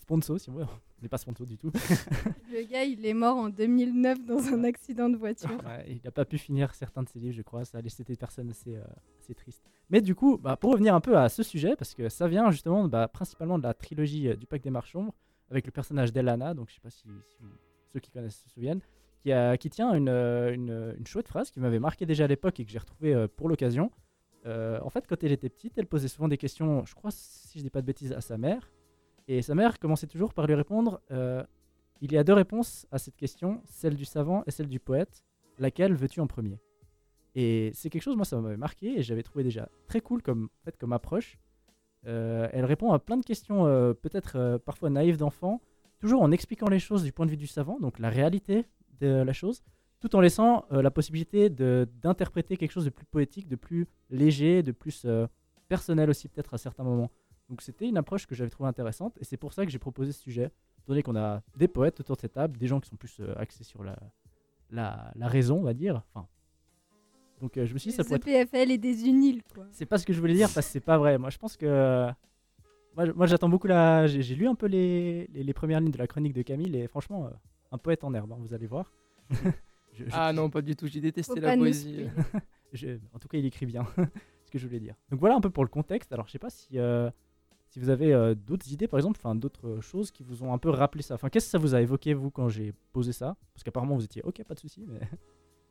[0.00, 0.66] sponsor, si on veut.
[1.04, 1.70] N'est pas sponsor du tout.
[2.50, 5.50] Le gars, il est mort en 2009 dans un accident de voiture.
[5.66, 7.66] Ouais, il n'a pas pu finir certains de ses livres, je crois.
[7.66, 8.82] Ça a laissé des personnes assez, euh,
[9.20, 9.62] assez tristes.
[9.90, 12.50] Mais du coup, bah, pour revenir un peu à ce sujet, parce que ça vient
[12.50, 15.12] justement bah, principalement de la trilogie euh, du Pacte des Marchombres,
[15.50, 17.04] avec le personnage d'Elana, donc je sais pas si,
[17.92, 18.80] ceux qui connaissent se souviennent,
[19.20, 22.28] qui, a, qui tient une, euh, une, une chouette phrase qui m'avait marqué déjà à
[22.28, 23.90] l'époque et que j'ai retrouvée euh, pour l'occasion.
[24.46, 27.62] En fait, quand elle était petite, elle posait souvent des questions, je crois, si je
[27.62, 28.70] dis pas de bêtises, à sa mère.
[29.26, 31.42] Et sa mère commençait toujours par lui répondre euh,
[32.00, 35.24] Il y a deux réponses à cette question, celle du savant et celle du poète.
[35.58, 36.58] Laquelle veux-tu en premier?
[37.34, 40.48] Et c'est quelque chose, moi, ça m'avait marqué et j'avais trouvé déjà très cool comme,
[40.78, 41.38] comme approche.
[42.06, 45.60] Euh, elle répond à plein de questions, euh, peut-être parfois naïves d'enfant,
[45.98, 48.66] toujours en expliquant les choses du point de vue du savant, donc la réalité
[49.00, 49.62] de la chose,
[50.00, 54.70] tout en laissant la possibilité d'interpréter quelque chose de plus poétique, de plus léger, de
[54.70, 55.06] plus
[55.68, 57.10] personnel aussi peut-être à certains moments.
[57.48, 60.12] Donc c'était une approche que j'avais trouvée intéressante et c'est pour ça que j'ai proposé
[60.12, 60.44] ce sujet,
[60.78, 63.18] étant donné qu'on a des poètes autour de cette table, des gens qui sont plus
[63.20, 63.96] euh, axés sur la,
[64.70, 66.26] la, la raison, on va dire, enfin
[67.40, 69.66] Donc euh, je me suis dit, ça Des pourrait être EPFL et des UNIL, quoi.
[69.72, 71.18] c'est pas ce que je voulais dire parce que c'est pas vrai.
[71.18, 72.08] Moi, je pense que.
[72.96, 74.06] Moi, j'attends beaucoup la.
[74.06, 76.86] J'ai lu un peu les, les, les premières lignes de la chronique de Camille et
[76.86, 77.30] franchement, euh,
[77.72, 78.92] un poète en herbe, hein, vous allez voir.
[79.96, 80.86] Je- je- Ah non, pas du tout.
[80.88, 82.06] J'ai détesté Faut la poésie.
[82.72, 83.84] je- en tout cas, il écrit bien.
[84.44, 84.94] ce que je voulais dire.
[85.10, 86.12] Donc voilà un peu pour le contexte.
[86.12, 87.10] Alors, je sais pas si, euh,
[87.74, 90.58] si vous avez euh, d'autres idées, par exemple, enfin d'autres choses qui vous ont un
[90.58, 91.14] peu rappelé ça.
[91.14, 93.36] Enfin, qu'est-ce que ça vous a évoqué, vous, quand j'ai posé ça?
[93.52, 95.00] Parce qu'apparemment, vous étiez OK, pas de souci, mais.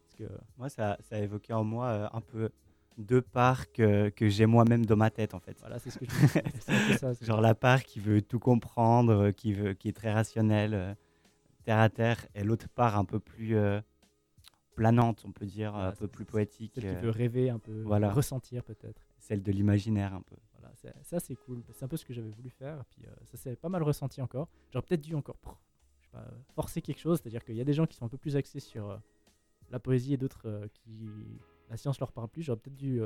[0.03, 0.23] Parce que.
[0.57, 2.49] Moi, ça, ça a évoqué en moi euh, un peu
[2.97, 5.57] deux parts que, que j'ai moi-même dans ma tête, en fait.
[5.61, 9.53] Voilà, c'est ce que je ça, Genre la part qui veut tout comprendre, euh, qui,
[9.53, 10.93] veut, qui est très rationnelle, euh,
[11.63, 13.79] terre à terre, et l'autre part un peu plus euh,
[14.75, 17.59] planante, on peut dire, Voilà, un peu plus poétique, Celle qui euh, veut rêver un
[17.59, 18.11] peu, voilà.
[18.11, 19.07] ressentir peut-être.
[19.19, 20.35] celle de l'imaginaire un peu.
[20.83, 21.63] C'est- ça c'est cool.
[21.71, 22.77] C'est un peu ce que j'avais voulu faire.
[22.79, 24.47] Et puis euh, ça s'est pas mal ressenti encore.
[24.71, 25.53] J'aurais peut-être dû encore pff,
[26.01, 27.19] je sais pas, euh, forcer quelque chose.
[27.21, 28.97] C'est-à-dire qu'il y a des gens qui sont un peu plus axés sur euh,
[29.71, 31.09] la poésie et d'autres qui
[31.69, 32.43] la science leur parle plus.
[32.43, 33.01] J'aurais peut-être dû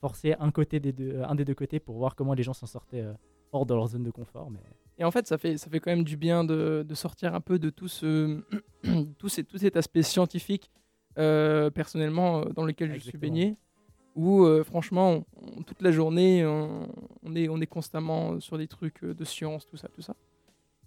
[0.00, 2.66] forcer un côté des deux, un des deux côtés pour voir comment les gens s'en
[2.66, 3.04] sortaient
[3.52, 4.50] hors de leur zone de confort.
[4.50, 4.58] Mais
[4.98, 7.40] Et en fait, ça fait, ça fait quand même du bien de, de sortir un
[7.40, 8.42] peu de tout, ce,
[9.18, 10.70] tout, ces- tout cet aspect scientifique,
[11.18, 13.56] euh, personnellement, dans lequel je suis baigné,
[14.14, 15.24] où euh, franchement,
[15.66, 19.76] toute la journée, on, est, on est constamment sur des trucs euh, de science, tout
[19.76, 20.14] ça, tout ça.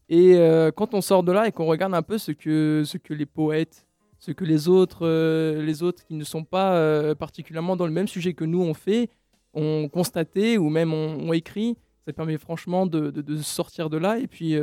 [0.10, 2.98] Et euh, quand on sort de là et qu'on regarde un peu ce que, ce
[2.98, 3.86] que les poètes,
[4.20, 5.06] ce que les autres,
[5.60, 9.10] les autres qui ne sont pas particulièrement dans le même sujet que nous ont fait,
[9.54, 14.18] ont constaté ou même ont, écrit, ça permet franchement de, de- de sortir de là
[14.18, 14.56] et puis,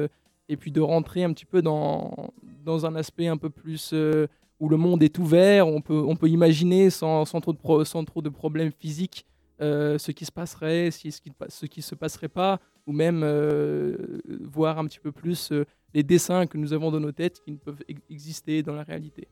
[0.48, 2.32] et puis de rentrer un petit peu dans,
[2.64, 3.94] dans un aspect un peu plus
[4.60, 7.84] où le monde est ouvert, on peut, on peut imaginer sans, sans, trop, de pro-
[7.84, 9.26] sans trop de problèmes physiques
[9.60, 13.22] euh, ce qui se passerait, si, ce qui ce qui se passerait pas, ou même
[13.22, 17.40] euh, voir un petit peu plus euh, les dessins que nous avons dans nos têtes
[17.40, 19.28] qui ne peuvent ex- exister dans la réalité.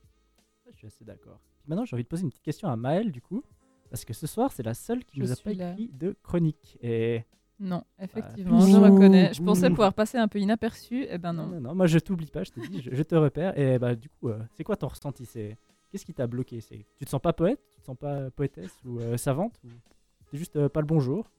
[0.73, 1.41] je suis assez d'accord.
[1.67, 3.43] Maintenant, j'ai envie de poser une petite question à Maëlle du coup.
[3.91, 5.73] Parce que ce soir, c'est la seule qui Je nous a pas là.
[5.73, 6.79] écrit de chronique.
[6.83, 7.25] Et
[7.61, 9.33] Non, effectivement, je Bouh, reconnais.
[9.35, 11.61] Je pensais pouvoir passer un peu inaperçu, et ben Non, non.
[11.61, 13.57] non, moi je t'oublie pas, je te dis, je, je te repère.
[13.59, 15.25] Et bah du coup, euh, c'est quoi ton ressenti?
[15.27, 15.57] C'est
[15.91, 16.61] qu'est-ce qui t'a bloqué?
[16.61, 17.61] C'est tu te sens pas poète?
[17.71, 19.61] Tu te sens pas poétesse ou euh, savante?
[19.65, 19.69] Ou
[20.31, 21.31] c'est juste euh, pas le bon jour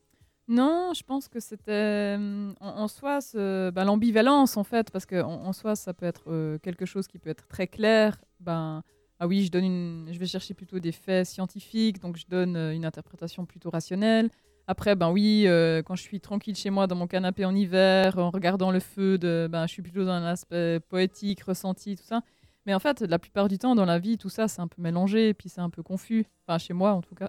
[0.47, 5.21] Non, je pense que c'était en, en soi ce- ben, l'ambivalence en fait, parce que
[5.21, 8.17] en, en soi ça peut être quelque chose qui peut être très clair.
[8.39, 8.83] Ben
[9.19, 12.55] ah oui, je donne une, je vais chercher plutôt des faits scientifiques, donc je donne
[12.57, 14.29] une interprétation plutôt rationnelle.
[14.67, 18.17] Après, ben oui, euh, quand je suis tranquille chez moi dans mon canapé en hiver,
[18.17, 22.03] en regardant le feu, de, ben, je suis plutôt dans un aspect poétique, ressenti, tout
[22.05, 22.21] ça.
[22.65, 24.81] Mais en fait, la plupart du temps dans la vie, tout ça, c'est un peu
[24.81, 26.25] mélangé, et puis c'est un peu confus.
[26.47, 27.27] Enfin, chez moi en tout cas.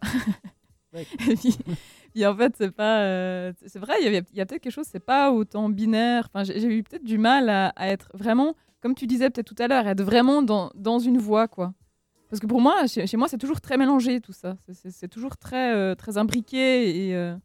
[0.93, 1.07] Ouais.
[1.29, 1.57] Et puis,
[2.13, 3.01] puis en fait, c'est pas.
[3.01, 5.69] euh, c'est vrai, il y a, il y a peut-être quelque chose, c'est pas autant
[5.69, 6.29] binaire.
[6.33, 9.53] Enfin, j'ai j'ai eu peut-être du mal à, à être vraiment, comme tu disais peut-être
[9.53, 11.75] tout à l'heure, être vraiment dans, dans une voie, quoi.
[12.35, 14.57] Parce que pour moi, chez, chez moi, c'est toujours très mélangé tout ça.
[14.73, 17.15] C'est- toujours très, euh, très imbriqué et.
[17.17, 17.37] euh,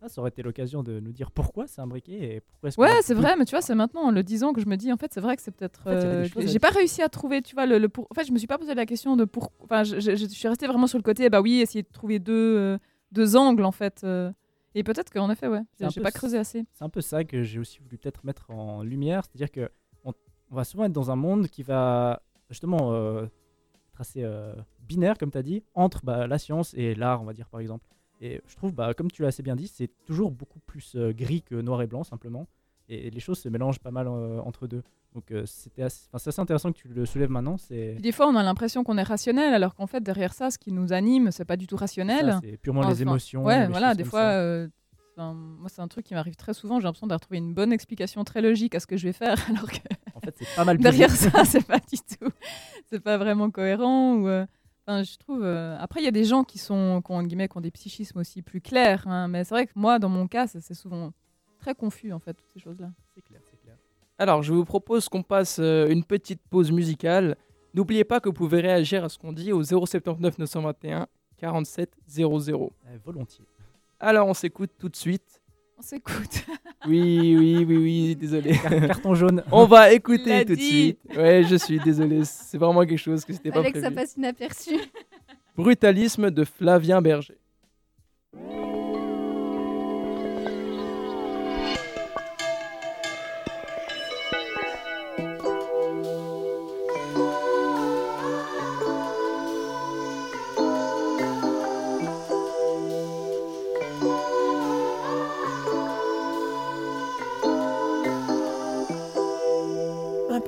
[0.00, 3.00] Ah, ça aurait été l'occasion de nous dire pourquoi c'est imbriqué et pourquoi qu'on Ouais,
[3.02, 4.96] c'est vrai, mais tu vois, c'est maintenant en le disant que je me dis, en
[4.96, 5.80] fait, c'est vrai que c'est peut-être.
[5.88, 8.06] En fait, euh, J'ai pas réussi à trouver, tu vois, le, le pour.
[8.10, 9.50] En fait, je me suis pas posé la question de pour.
[9.60, 12.20] Enfin, je, je- je suis restée vraiment sur le côté, bah oui, essayer de trouver
[12.20, 12.78] deux,
[13.10, 14.06] deux angles, en fait.
[14.76, 16.64] Et peut-être qu'en effet, ouais, j'ai pas creusé assez.
[16.74, 19.68] C'est un peu ça que j'ai aussi voulu peut-être mettre en lumière, c'est-à-dire que
[20.04, 20.12] on,
[20.52, 23.26] on va souvent être dans un monde qui va justement euh,
[23.98, 24.52] être assez euh,
[24.86, 27.60] binaire, comme tu as dit, entre bah, la science et l'art, on va dire par
[27.60, 27.86] exemple.
[28.20, 31.12] Et je trouve, bah, comme tu l'as assez bien dit, c'est toujours beaucoup plus euh,
[31.12, 32.46] gris que noir et blanc simplement.
[32.88, 34.82] Et les choses se mélangent pas mal euh, entre deux.
[35.14, 37.56] Donc c'était assez, enfin, c'est assez intéressant que tu le soulèves maintenant.
[37.70, 40.70] Des fois, on a l'impression qu'on est rationnel, alors qu'en fait, derrière ça, ce qui
[40.70, 42.38] nous anime, c'est pas du tout rationnel.
[42.42, 43.44] c'est purement Enfin, les émotions.
[43.44, 44.68] Ouais, voilà, des fois,
[45.18, 46.78] enfin, moi, c'est un truc qui m'arrive très souvent.
[46.80, 49.36] J'ai l'impression d'avoir trouvé une bonne explication très logique à ce que je vais faire,
[49.50, 49.78] alors que
[50.14, 50.78] En fait, c'est pas mal.
[50.78, 52.30] derrière ça, c'est pas du tout,
[52.86, 54.14] c'est pas vraiment cohérent.
[54.16, 54.46] Ou, euh,
[54.86, 55.42] enfin, je trouve.
[55.44, 57.60] euh, Après, il y a des gens qui sont, qui ont, entre guillemets, qui ont
[57.62, 60.60] des psychismes aussi plus clairs, hein, mais c'est vrai que moi, dans mon cas, c'est
[60.60, 61.12] c'est souvent
[61.58, 62.90] très confus, en fait, toutes ces choses-là.
[63.14, 63.76] C'est clair, c'est clair.
[64.18, 67.36] Alors, je vous propose qu'on passe euh, une petite pause musicale.
[67.74, 72.72] N'oubliez pas que vous pouvez réagir à ce qu'on dit au 079 921 47 00.
[72.92, 73.44] Eh, volontiers.
[74.00, 75.40] Alors, on s'écoute tout de suite.
[75.76, 76.44] On s'écoute.
[76.86, 78.52] Oui, oui, oui, oui, désolé.
[78.62, 79.42] Car- Carton jaune.
[79.52, 80.98] On va écouter l'a tout de suite.
[81.16, 82.24] Ouais, je suis désolé.
[82.24, 83.94] C'est vraiment quelque chose que c'était pas Fallait que ça prévu.
[83.96, 84.76] passe inaperçu.
[85.56, 87.36] Brutalisme de Flavien Berger.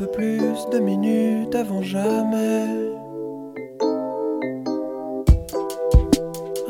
[0.00, 2.64] peu plus de minutes avant jamais.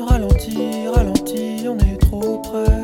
[0.05, 2.83] Ralenti, ralenti, on est trop près.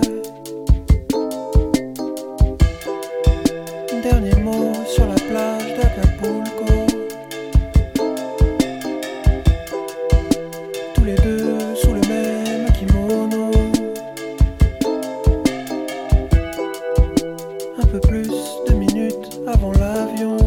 [4.02, 6.74] Dernier mot sur la plage d'Acapulco.
[10.94, 13.52] Tous les deux sous le même kimono.
[17.82, 18.30] Un peu plus
[18.70, 19.07] de minutes.
[19.48, 20.47] avant l'avion.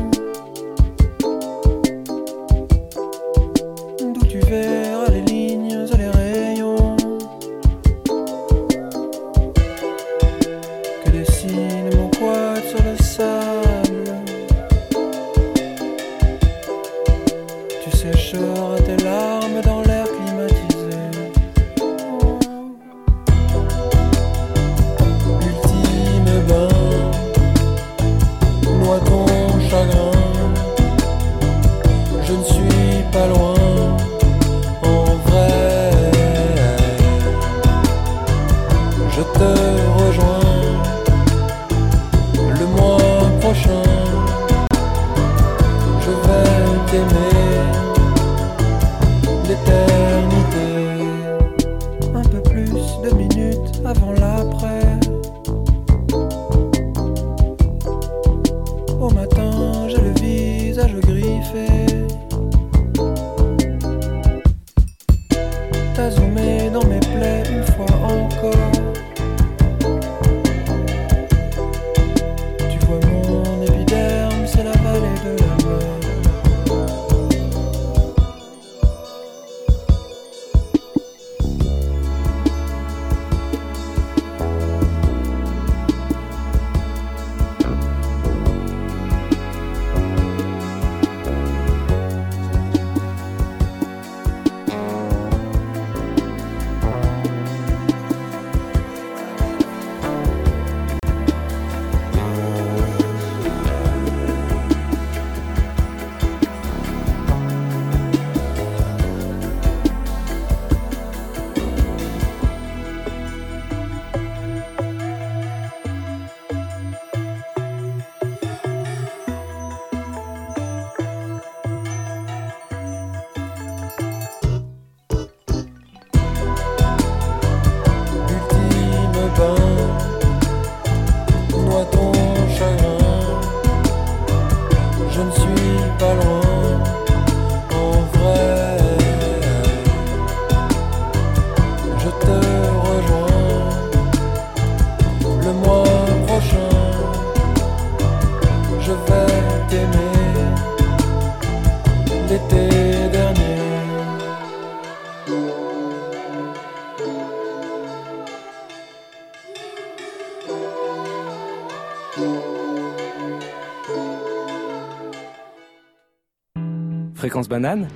[167.40, 167.88] Fréquence banane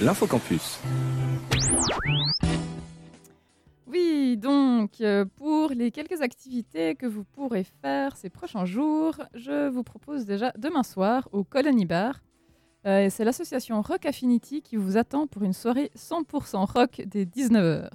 [0.00, 0.80] L'infocampus.
[3.86, 9.68] Oui, donc euh, pour les quelques activités que vous pourrez faire ces prochains jours, je
[9.68, 12.22] vous propose déjà demain soir au Colony Bar.
[12.84, 17.90] Euh, c'est l'association Rock Affinity qui vous attend pour une soirée 100% rock dès 19h.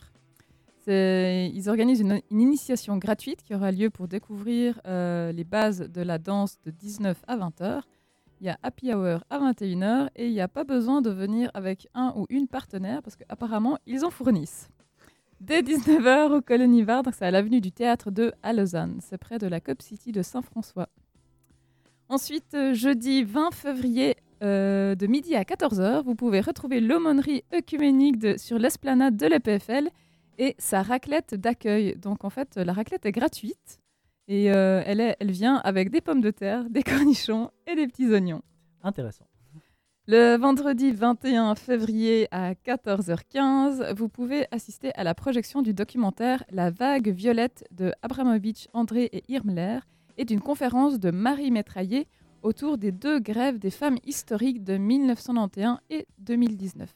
[0.86, 6.02] C'est- Ils organisent une, initiation gratuite qui aura lieu pour découvrir euh, les bases de
[6.02, 7.82] la danse de 19 à 20h.
[8.40, 11.50] Il y a Happy Hour à 21h et il n'y a pas besoin de venir
[11.54, 14.70] avec un ou une partenaire parce qu'apparemment ils en fournissent.
[15.42, 16.42] Dès 19h au
[17.04, 18.98] donc c'est à l'avenue du Théâtre 2 à.
[19.02, 20.90] C'est près de la Cop City de Saint-François.
[22.10, 28.18] Ensuite, euh, jeudi 20 février, euh, de midi à 14h, vous pouvez retrouver l'aumônerie œcuménique
[28.18, 29.90] de- sur l'esplanade de l'EPFL
[30.38, 31.96] et sa raclette d'accueil.
[31.98, 33.80] Donc en fait, la raclette est gratuite
[34.28, 37.88] et euh, elle, est- elle vient avec des pommes de terre, des cornichons et des
[37.88, 38.42] petits oignons.
[38.84, 39.26] Intéressant.
[40.10, 46.72] Le vendredi 21 février à 14h15, vous pouvez assister à la projection du documentaire La
[46.72, 49.80] vague violette de Abramovich, André et Irmler
[50.18, 52.08] et d'une conférence de Marie Métraillé
[52.42, 56.90] autour des deux grèves des femmes historiques de 1991 et 2019.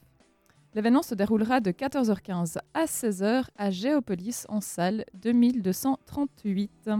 [0.74, 6.90] L'événement se déroulera de 14h15 à 16h à Géopolis en salle 2238.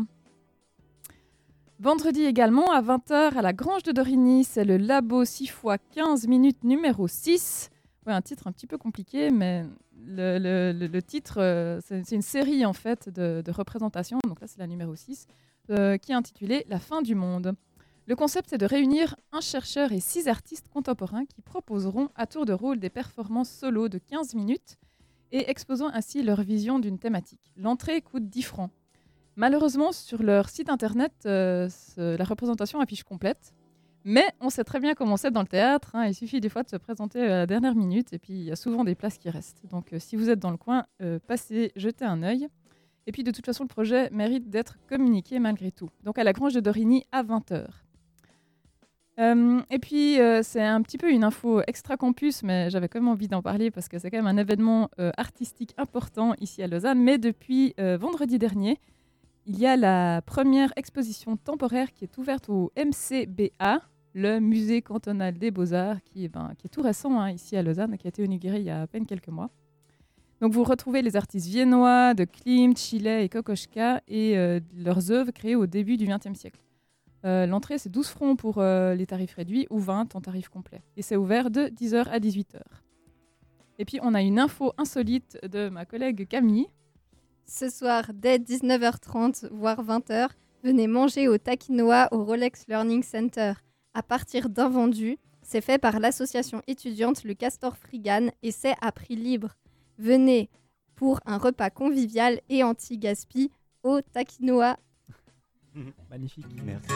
[1.83, 6.29] Vendredi également, à 20h, à la Grange de Dorigny, c'est le Labo 6 x 15
[6.29, 7.71] minutes numéro 6.
[8.07, 9.65] Ouais, un titre un petit peu compliqué, mais
[10.07, 14.69] le, titre, euh, c'est une série en fait de, de représentations, donc là c'est la
[14.69, 15.27] numéro 6,
[15.71, 17.53] euh, qui est intitulée La fin du monde.
[18.07, 22.47] Le concept, c'est de réunir un chercheur et six artistes contemporains qui proposeront à tour
[22.47, 24.79] de rôle des performances solo de 15 minutes
[25.33, 27.53] et exposant ainsi leur vision d'une thématique.
[27.57, 28.71] L'entrée coûte 10 francs.
[29.37, 33.55] Malheureusement, sur leur site internet, euh, la représentation affiche complète.
[34.05, 35.95] Mais on sait très bien comment c'est dans le théâtre.
[35.95, 36.07] hein.
[36.07, 38.51] Il suffit des fois de se présenter à la dernière minute et puis il y
[38.51, 39.63] a souvent des places qui restent.
[39.71, 42.49] Donc euh, si vous êtes dans le coin, euh, passez, jetez un œil.
[43.07, 45.89] Et puis de toute façon, le projet mérite d'être communiqué malgré tout.
[46.03, 47.67] Donc à la Grange de Dorigny à 20h.
[49.19, 53.09] Euh, et puis, c'est un petit peu une info extra campus, mais j'avais quand même
[53.11, 57.01] envie d'en parler parce que c'est quand même un événement artistique important ici à Lausanne.
[57.01, 58.79] Mais depuis vendredi dernier,
[59.47, 63.81] il y a la première exposition temporaire qui est ouverte au MCBA,
[64.15, 68.07] le Musée cantonal des beaux-arts, qui, est, ben, tout récent hein, ici à Lausanne, qui
[68.07, 69.51] a été inauguré il y a à peine quelques mois.
[70.41, 75.31] Donc vous retrouvez les artistes viennois de Klimt, Chile et Kokoschka et euh, leurs œuvres
[75.31, 76.61] créées au début du XXe siècle.
[77.25, 80.83] Euh, L'entrée, c'est 12 francs pour euh, les tarifs réduits ou 20 en tarif complet.
[80.97, 82.61] Et c'est ouvert de 10h à 18h.
[83.79, 86.67] Et puis, on a une info insolite de ma collègue Camille.
[87.47, 90.29] Ce soir, dès 19h30, voire 20h,
[90.63, 93.53] venez manger au Taquinoa au Rolex Learning Center.
[93.95, 98.93] À partir d'un vendu, c'est fait par l'association étudiante Le Castor Frigan et c'est à
[98.93, 99.57] prix libre.
[99.99, 100.49] Venez
[100.95, 103.51] pour un repas convivial et anti-gaspi
[103.83, 104.77] au Taquinoa.
[106.11, 106.47] Magnifique.
[106.65, 106.93] Merci.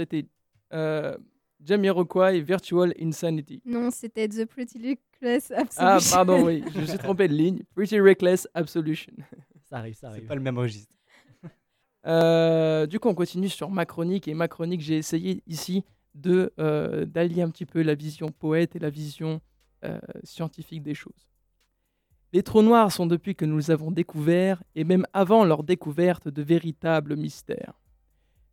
[0.00, 0.26] C'était
[0.72, 1.16] euh,
[1.62, 3.60] Jamiroquai Virtual Insanity.
[3.66, 5.74] Non, c'était The Pretty Reckless Absolution.
[5.78, 7.62] Ah, pardon, oui, je me suis trompé de ligne.
[7.74, 9.12] Pretty Reckless Absolution.
[9.68, 10.26] Ça arrive, ça C'est arrive.
[10.26, 10.92] pas le même registre.
[12.06, 14.26] Euh, du coup, on continue sur ma chronique.
[14.26, 15.84] Et ma chronique, j'ai essayé ici
[16.14, 19.40] de euh, d'allier un petit peu la vision poète et la vision
[19.84, 21.28] euh, scientifique des choses.
[22.32, 26.26] Les trous noirs sont depuis que nous les avons découverts, et même avant leur découverte,
[26.26, 27.74] de véritables mystères.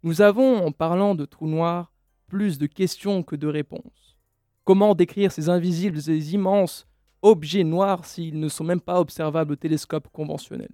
[0.04, 1.92] Nous avons, en parlant de trous noirs,
[2.28, 4.18] plus de questions que de réponses.
[4.64, 6.88] Comment décrire ces invisibles et immenses
[7.22, 10.70] objets noirs s'ils ne sont même pas observables au télescope conventionnel?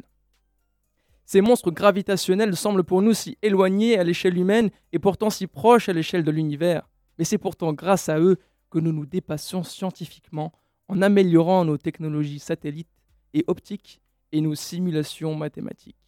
[1.26, 5.88] Ces monstres gravitationnels semblent pour nous si éloignés à l'échelle humaine et pourtant si proches
[5.88, 6.89] à l'échelle de l'univers.
[7.17, 8.38] Mais c'est pourtant grâce à eux
[8.69, 10.51] que nous nous dépassions scientifiquement
[10.89, 12.89] en améliorant nos technologies satellites
[13.34, 14.01] et optiques
[14.32, 16.03] et nos simulations mathématiques.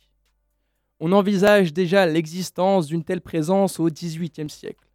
[0.99, 4.87] On envisage déjà l'existence d'une telle présence au XVIIIe siècle,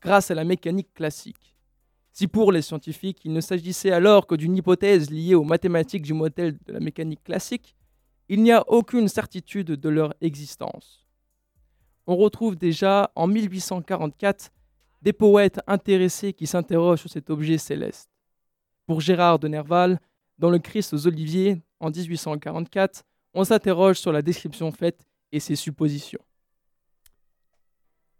[0.00, 1.56] grâce à la mécanique classique.
[2.12, 6.14] Si pour les scientifiques il ne s'agissait alors que d'une hypothèse liée aux mathématiques du
[6.14, 7.74] modèle de la mécanique classique,
[8.28, 11.08] il n'y a aucune certitude de leur existence.
[12.06, 14.50] On retrouve déjà en 1844
[15.02, 18.10] des poètes intéressés qui s'interrogent sur cet objet céleste.
[18.86, 20.00] Pour Gérard de Nerval,
[20.38, 23.02] dans Le Christ aux Oliviers, en 1844,
[23.34, 26.20] on s'interroge sur la description faite et ses suppositions.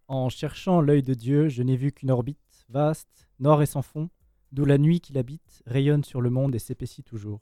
[0.08, 4.10] En cherchant l'œil de Dieu, je n'ai vu qu'une orbite, vaste, nord et sans fond,
[4.52, 7.40] d'où la nuit qui l'habite rayonne sur le monde et s'épaissit toujours.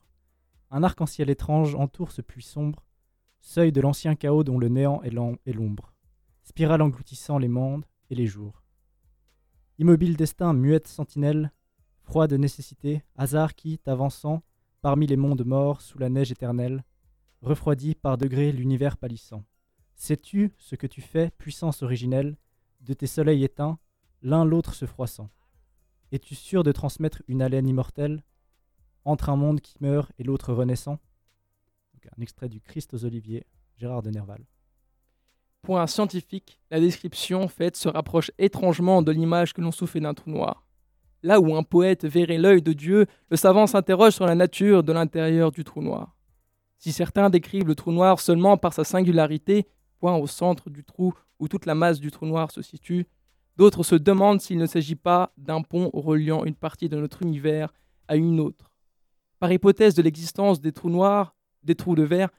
[0.71, 2.85] Un arc-en-ciel étrange entoure ce puits sombre,
[3.41, 5.95] seuil de l'ancien chaos dont le néant est l'ombre,
[6.43, 8.63] spirale engloutissant les mondes et les jours.
[9.79, 11.53] Immobile destin, muette sentinelle,
[12.03, 14.43] froide nécessité, hasard qui, t'avançant,
[14.83, 16.85] parmi les mondes morts, sous la neige éternelle,
[17.43, 19.45] refroidit par degrés l'univers pâlissant.
[19.99, 22.37] Sais-tu ce que tu fais, puissance originelle,
[22.81, 23.81] de tes soleils éteints,
[24.23, 25.29] l'un l'autre se froissant?
[26.13, 28.23] Es-tu sûr de transmettre une haleine immortelle
[29.05, 31.01] entre un monde qui meurt et l'autre renaissant?
[32.17, 33.45] Un extrait du Christ aux Oliviers,
[33.77, 34.47] Gérard de Nerval.
[35.69, 40.31] Un scientifique, la description faite se rapproche étrangement de l'image que l'on souffle d'un trou
[40.31, 40.65] noir.
[41.23, 44.93] Là où un poète verrait l'œil de Dieu, le savant s'interroge sur la nature de
[44.93, 46.17] l'intérieur du trou noir.
[46.79, 49.67] Si certains décrivent le trou noir seulement par sa singularité,
[50.01, 53.07] point au centre du trou où toute la masse du trou noir se situe,
[53.57, 57.73] d'autres se demandent s'il ne s'agit pas d'un pont reliant une partie de notre univers
[58.09, 58.73] à une autre.
[59.39, 62.31] Par hypothèse de l'existence des trous noirs, des trous de verre,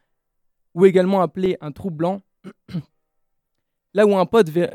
[0.74, 2.22] ou également appelés un trou blanc,
[3.96, 4.28] Là où, un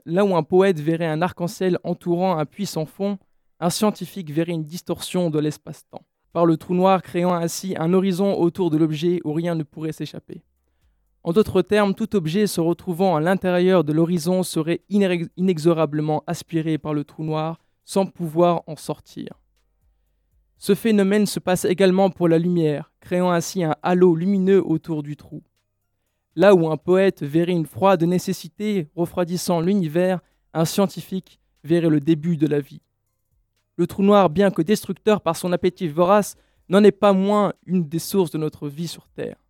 [0.07, 3.18] là où un poète verrait un arc-en-ciel entourant un puits sans fond,
[3.61, 8.35] un scientifique verrait une distorsion de l'espace-temps, par le trou noir créant ainsi un horizon
[8.35, 10.43] autour de l'objet où rien ne pourrait s'échapper.
[11.25, 16.77] En d'autres termes, tout objet se retrouvant à l'intérieur de l'horizon serait inex- inexorablement aspiré
[16.77, 19.41] par le trou noir sans pouvoir en sortir.
[20.59, 25.16] Ce phénomène se passe également pour la lumière, créant ainsi un halo lumineux autour du
[25.16, 25.43] trou.
[26.37, 30.20] Là où un poète verrait une froide nécessité refroidissant l'univers,
[30.53, 32.83] un scientifique verrait le début de la vie.
[33.77, 36.37] Le trou noir, bien que destructeur par son appétit vorace,
[36.68, 39.43] n'en est pas moins une des sources de notre vie sur Terre.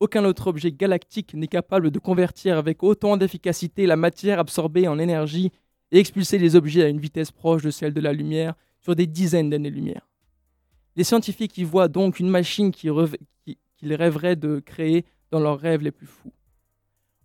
[0.00, 4.98] Aucun autre objet galactique n'est capable de convertir avec autant d'efficacité la matière absorbée en
[4.98, 5.52] énergie
[5.92, 9.06] et expulser les objets à une vitesse proche de celle de la lumière sur des
[9.06, 10.08] dizaines d'années-lumière.
[10.96, 15.40] Les scientifiques y voient donc une machine qui rev- qui- qu'ils rêveraient de créer dans
[15.40, 16.32] leurs rêves les plus fous.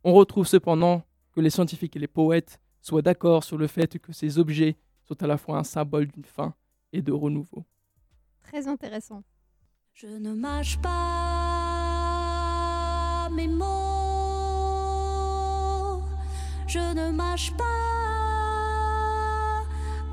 [0.03, 1.03] On retrouve cependant
[1.33, 5.21] que les scientifiques et les poètes soient d'accord sur le fait que ces objets sont
[5.21, 6.53] à la fois un symbole d'une fin
[6.93, 7.65] et de renouveau.
[8.41, 9.23] Très intéressant.
[9.93, 11.38] Je ne mâche pas
[13.39, 13.65] mes mots.
[16.67, 17.63] Je ne mâche pas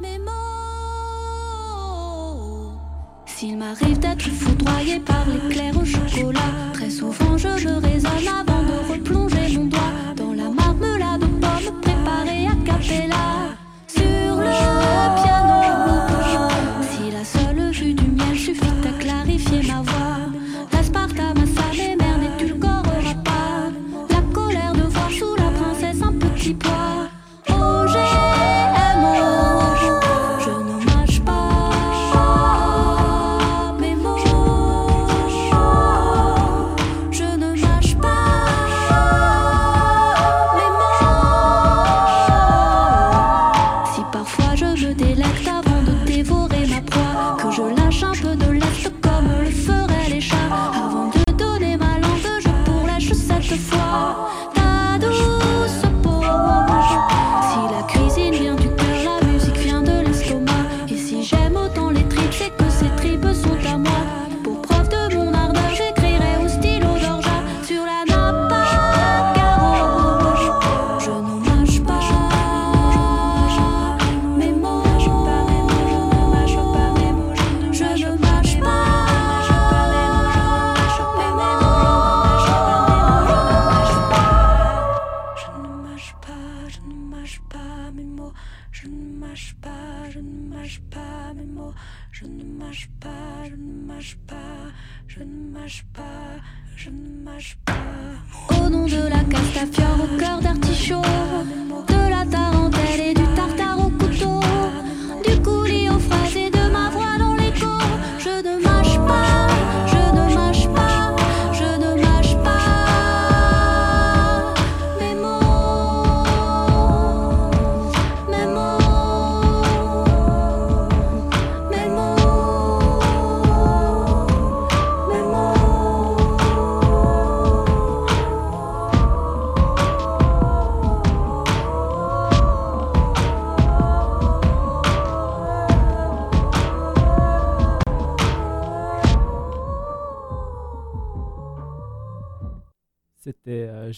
[0.00, 0.32] mes mots.
[3.26, 8.76] S'il m'arrive d'être foudroyé par l'éclair au chocolat, très souvent je me raisonne avant de
[8.92, 13.24] replonger mon doigt dans la marmelade aux pommes préparée à capella.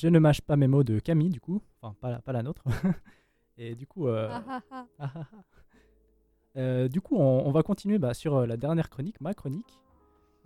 [0.01, 1.61] Je ne mâche pas mes mots de Camille, du coup.
[1.83, 2.63] Enfin, pas la, pas la nôtre.
[3.59, 4.07] Et du coup.
[4.07, 5.27] euh, Ah, ah, ah.
[6.57, 9.79] Euh, du coup, on, on va continuer bah, sur euh, la dernière chronique, ma chronique,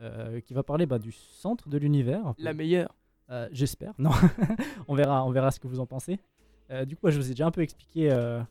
[0.00, 2.34] euh, qui va parler bah, du centre de l'univers.
[2.38, 2.94] La meilleure.
[3.30, 3.92] Euh, J'espère.
[3.98, 4.11] Non,
[4.88, 6.18] on verra, on verra ce que vous en pensez.
[6.70, 8.42] Euh, du coup, je vous ai déjà un peu expliqué euh,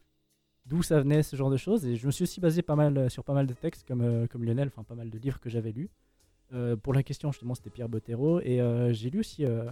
[0.67, 3.09] d'où ça venait, ce genre de choses, et je me suis aussi basé pas mal
[3.09, 5.49] sur pas mal de textes comme, euh, comme Lionel, enfin pas mal de livres que
[5.49, 5.89] j'avais lus.
[6.53, 9.69] Euh, pour la question, justement, c'était Pierre Bottero, et euh, j'ai lu aussi euh,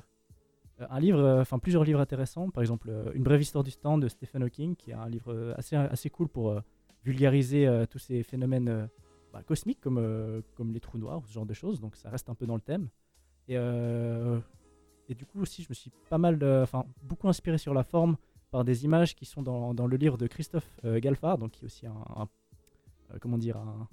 [0.89, 4.01] un livre, euh, enfin plusieurs livres intéressants, par exemple euh, Une brève histoire du stand
[4.01, 6.61] de Stephen Hawking, qui est un livre euh, assez, assez cool pour euh,
[7.03, 8.88] vulgariser euh, tous ces phénomènes euh,
[9.34, 12.09] bah, cosmiques comme, euh, comme les trous noirs ou ce genre de choses, donc ça
[12.09, 12.89] reste un peu dans le thème.
[13.47, 14.39] Et, euh,
[15.07, 17.84] et du coup aussi, je me suis pas mal, euh, enfin beaucoup inspiré sur la
[17.84, 18.15] forme
[18.51, 21.63] par des images qui sont dans, dans le livre de Christophe euh, Galfard, donc qui
[21.63, 22.27] est aussi un, un-
[23.13, 23.88] euh, comment dire, un,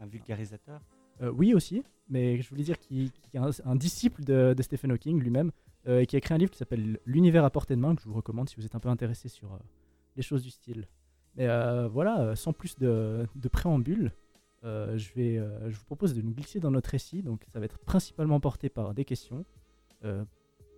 [0.00, 0.80] Un vulgarisateur.
[1.22, 4.90] euh, oui aussi, mais je voulais dire qu'il est un, un disciple de, de Stephen
[4.92, 5.52] Hawking lui-même, euh,
[5.86, 8.08] et qui a écrit un livre qui s'appelle L'univers à portée de main, que je
[8.08, 9.58] vous recommande si vous êtes un peu intéressé sur euh,
[10.16, 10.86] les choses du style.
[11.36, 14.12] Mais euh, voilà, euh, sans plus de, préambule,
[14.64, 17.58] euh, je, vais, euh, je vous propose de nous glisser dans notre récit, donc ça
[17.60, 19.44] va être principalement porté par des questions,
[20.04, 20.24] euh,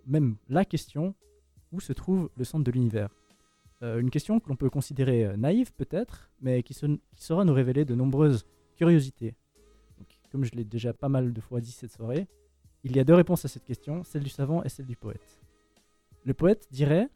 [0.05, 1.15] même la question,
[1.71, 3.09] où se trouve le centre de l'univers?
[3.81, 7.53] Euh, Une question que l'on peut considérer euh, naïve peut-être, mais qui, se- saura nous
[7.53, 8.45] révéler de nombreuses
[8.77, 9.35] curiosités.
[9.97, 12.27] Donc, comme je l'ai déjà pas mal de fois dit cette soirée,
[12.83, 15.41] il y a deux réponses à cette question, celle du savant et celle du poète.
[16.25, 17.09] Le poète dirait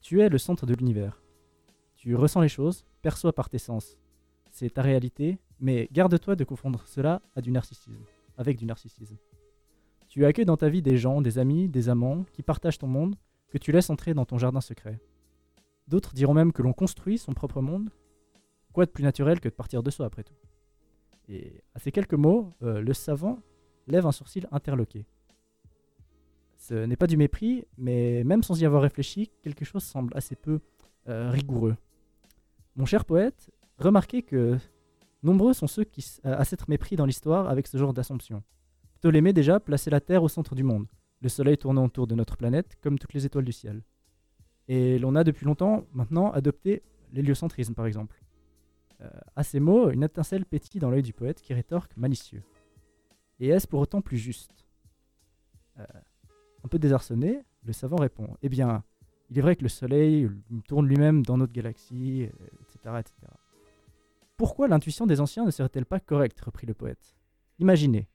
[0.00, 1.22] Tu es le centre de l'univers.
[1.96, 3.96] Tu ressens les choses, perçois par tes sens.
[4.50, 8.04] C'est ta réalité, mais garde-toi de confondre cela à du narcissisme,
[8.36, 9.16] avec du narcissisme.
[10.08, 13.16] Tu accueilles dans ta vie des gens, des amis, des amants qui partagent ton monde,
[13.48, 14.98] que tu laisses entrer dans ton jardin secret.
[15.86, 17.90] D'autres diront même que l'on construit son propre monde.
[18.72, 20.34] Quoi de plus naturel que de partir de soi après tout?
[21.28, 23.40] Et à ces quelques mots, euh, le savant
[23.88, 25.04] lève un sourcil interloqué.
[26.56, 30.36] Ce n'est pas du mépris, mais même sans y avoir réfléchi, quelque chose semble assez
[30.36, 30.60] peu
[31.08, 31.76] euh, rigoureux.
[32.76, 34.56] Mon cher poète, remarquez que
[35.22, 38.42] nombreux sont ceux qui s- à s'être mépris dans l'histoire avec ce genre d'assomption.
[39.00, 40.86] Ptolémée déjà plaçait la Terre au centre du monde,
[41.20, 43.82] le Soleil tournant autour de notre planète comme toutes les étoiles du ciel.
[44.66, 46.82] Et l'on a depuis longtemps maintenant adopté
[47.12, 48.20] l'héliocentrisme par exemple.
[49.00, 52.42] Euh, à ces mots, une étincelle pétille dans l'œil du poète qui rétorque malicieux.
[53.40, 54.66] Et est-ce pour autant plus juste
[55.78, 55.84] Euh,
[56.64, 58.82] Un peu désarçonné, le savant répond Eh bien,
[59.30, 63.14] il est vrai que le Soleil euh, tourne lui-même dans notre galaxie, euh, etc., etc.
[64.36, 67.16] Pourquoi l'intuition des anciens ne serait-elle pas correcte reprit le poète?
[67.58, 68.08] Imaginez,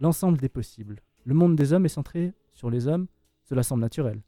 [0.00, 1.00] l'ensemble des possibles.
[1.24, 3.06] Le monde des hommes est centré sur les hommes,
[3.44, 4.22] cela semble naturel.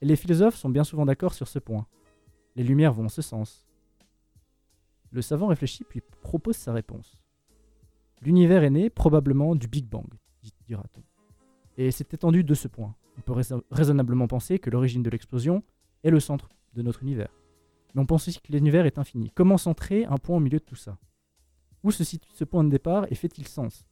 [0.00, 1.86] Et les philosophes sont bien souvent d'accord sur ce point.
[2.56, 3.66] Les lumières vont en ce sens.
[5.10, 7.23] Le savant réfléchit puis propose sa réponse.
[8.24, 10.06] L'univers est né probablement du Big Bang,
[10.42, 11.02] dit- dira-t-on.
[11.76, 12.94] Et s'est étendu de ce point.
[13.18, 15.62] On peut raison- raisonnablement penser que l'origine de l'explosion
[16.02, 17.32] est le centre de notre univers.
[17.94, 19.30] Mais on pense aussi que l'univers est infini.
[19.34, 20.98] Comment centrer un point au milieu de tout ça?
[21.82, 23.84] Où se situe ce point de départ et fait-il sens?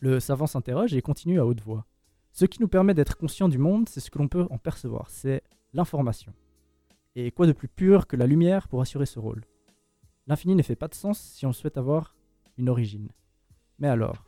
[0.00, 1.86] Le savant s'interroge et continue à haute voix.
[2.32, 5.10] Ce qui nous permet d'être conscient du monde, c'est ce que l'on peut en percevoir,
[5.10, 6.32] c'est l'information.
[7.14, 9.44] Et quoi de plus pur que la lumière pour assurer ce rôle?
[10.26, 12.14] L'infini ne fait pas de sens si on souhaite avoir
[12.58, 13.08] une origine.
[13.78, 14.24] Mais alors,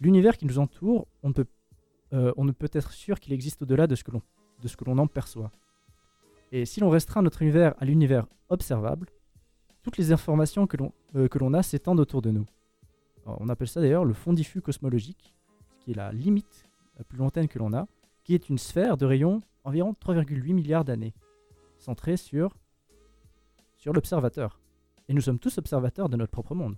[0.00, 1.46] l'univers qui nous entoure, on ne peut,
[2.12, 2.32] euh,
[2.72, 5.52] être sûr qu'il existe au-delà de ce que l'on en perçoit.
[6.52, 9.08] Et si l'on restreint notre univers à l'univers observable,
[9.82, 12.46] toutes les informations que l'on euh, a s'étendent autour de nous.
[13.26, 15.34] On appelle ça d'ailleurs le fond diffus cosmologique,
[15.78, 17.86] qui est la limite la plus lointaine que l'on a,
[18.24, 21.14] qui est une sphère de rayon environ 3,8 milliards d'années,
[21.78, 22.56] centrée sur,
[23.76, 24.60] sur l'observateur.
[25.08, 26.76] Et nous sommes tous observateurs de notre propre monde.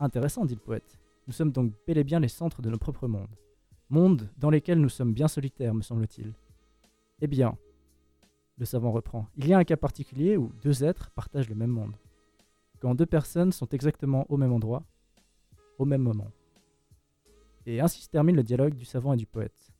[0.00, 0.98] Intéressant, dit le poète.
[1.26, 3.36] Nous sommes donc bel et bien les centres de nos propres mondes.
[3.88, 6.32] Mondes dans lesquels nous sommes bien solitaires, me semble-t-il.
[7.20, 7.56] Eh bien,
[8.58, 11.70] le savant reprend, il y a un cas particulier où deux êtres partagent le même
[11.70, 11.96] monde.
[12.80, 14.82] quand deux personnes sont exactement au même endroit,
[15.78, 16.30] au même moment.
[17.64, 19.72] Et ainsi se termine le dialogue du savant et du poète.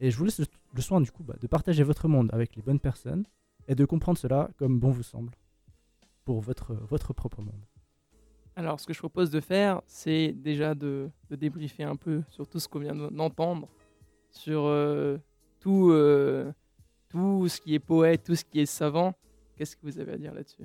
[0.00, 2.62] Et je vous laisse le, soin du coup bah, de partager votre monde avec les
[2.62, 3.24] bonnes personnes
[3.68, 5.32] et de comprendre cela comme bon vous semble
[6.24, 7.64] pour votre propre monde.
[8.58, 12.44] Alors, ce que je propose de faire, c'est déjà de, de débriefer un peu sur
[12.48, 13.68] tout ce qu'on vient de- d'entendre,
[14.32, 15.16] sur euh,
[15.60, 16.52] tout, euh,
[17.08, 19.14] tout ce qui est poète, tout ce qui est savant.
[19.54, 20.64] Qu'est-ce que vous avez à dire là-dessus?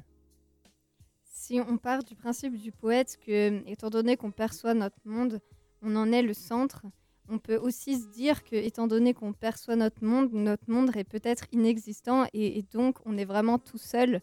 [1.23, 5.39] Si on part du principe du poète que, étant donné qu'on perçoit notre monde,
[5.83, 6.81] on en est le centre,
[7.29, 11.03] on peut aussi se dire que, étant donné qu'on perçoit notre monde, notre monde est
[11.03, 14.21] peut-être inexistant et donc on est vraiment tout seul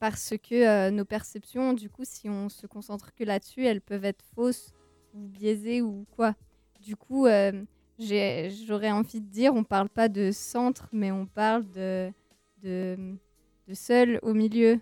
[0.00, 4.06] parce que euh, nos perceptions, du coup, si on se concentre que là-dessus, elles peuvent
[4.06, 4.72] être fausses
[5.14, 6.34] ou biaisées ou quoi.
[6.80, 7.52] Du coup, euh,
[7.98, 12.10] j'aurais envie de dire, on parle pas de centre, mais on parle de,
[12.62, 13.18] de,
[13.74, 14.80] seul au milieu.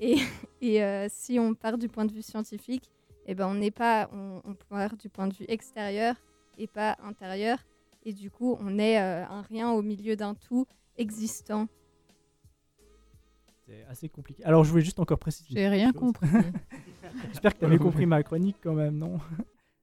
[0.00, 0.18] Et,
[0.62, 2.92] et euh, si on part du point de vue scientifique,
[3.26, 6.14] eh ben on pas, on, part du point de vue extérieur
[6.58, 7.58] et pas intérieur.
[8.04, 11.66] Et du coup, on est un rien au milieu d'un tout existant.
[13.66, 14.44] C'est assez compliqué.
[14.44, 15.48] Alors je voulais juste encore préciser.
[15.54, 16.00] J'ai rien chose.
[16.00, 16.28] compris.
[17.28, 19.18] J'espère que tu avais compris ma chronique quand même, non?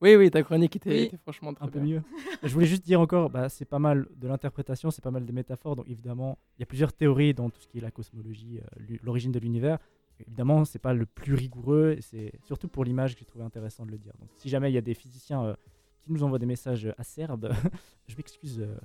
[0.01, 1.01] Oui, oui, ta chronique était, Oui.
[1.03, 1.97] était franchement très un peu bien.
[1.97, 2.01] mieux.
[2.43, 5.33] Je voulais juste dire encore, bah, c'est pas mal de l'interprétation, c'est pas mal des
[5.33, 5.75] métaphores.
[5.75, 8.97] Donc évidemment, il y a plusieurs théories dans tout ce qui est la cosmologie, euh,
[9.03, 9.77] l'origine de l'univers.
[10.19, 13.85] Évidemment, c'est pas le plus rigoureux, et c'est surtout pour l'image que j'ai trouvé intéressant
[13.85, 14.13] de le dire.
[14.19, 15.55] Donc si jamais il y a des physiciens euh,
[16.01, 17.51] qui nous envoient des messages acerbes,
[18.07, 18.75] je m'excuse, euh,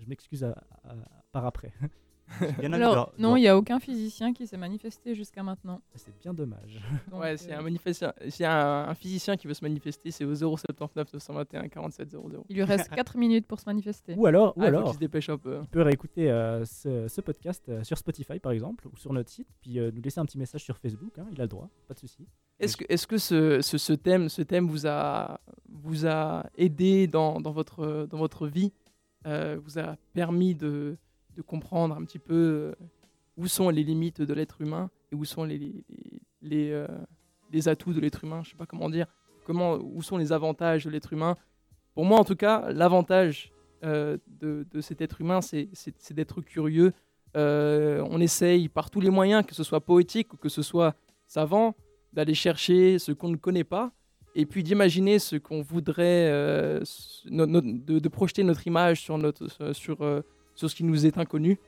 [0.00, 0.94] je m'excuse à- à-
[2.40, 2.60] par après.
[2.60, 5.80] Bien envie Alors, non, il n'y a aucun physicien qui s'est manifesté jusqu'à maintenant.
[5.94, 6.80] C'est bien dommage.
[7.10, 10.34] Donc, Ouais, euh, s'il y a un, un physicien qui veut se manifester, c'est au
[10.34, 12.44] 079 921 47 00.
[12.48, 14.14] Il lui reste 4 minutes pour se manifester.
[14.16, 15.60] Ou alors, ou Ah, il alors, qu'il se dépêche un peu.
[15.62, 19.30] il peut réécouter euh, ce, ce podcast euh, sur Spotify par exemple, ou sur notre
[19.30, 21.18] site, puis euh, nous laisser un petit message sur Facebook.
[21.18, 22.26] hein, il a le droit, pas de souci.
[22.60, 27.06] Est-ce que, est-ce que ce, ce, ce thème, ce thème vous, a, vous a aidé
[27.08, 28.72] dans, dans, votre, dans votre vie
[29.26, 30.96] euh, Vous a permis de,
[31.34, 32.74] de comprendre un petit peu euh,
[33.36, 35.82] où sont les limites de l'être humain et où sont les, les,
[36.42, 36.86] les, euh,
[37.66, 39.06] atouts de l'être humain Je sais pas comment dire.
[39.44, 41.36] Comment, où sont les avantages de l'être humain
[41.94, 43.52] Pour moi, en tout cas, l'avantage
[43.84, 45.68] euh, de, de cet être humain, c'est,
[46.12, 46.92] d'être curieux.
[47.34, 50.94] On essaye par tous les moyens, que ce soit poétique ou que ce soit
[51.26, 51.74] savant,
[52.12, 53.92] d'aller chercher ce qu'on ne connaît pas
[54.36, 59.98] et puis d'imaginer ce qu'on voudrait, de, de projeter notre image sur, notre, sur,
[60.54, 61.58] sur ce qui nous est inconnu.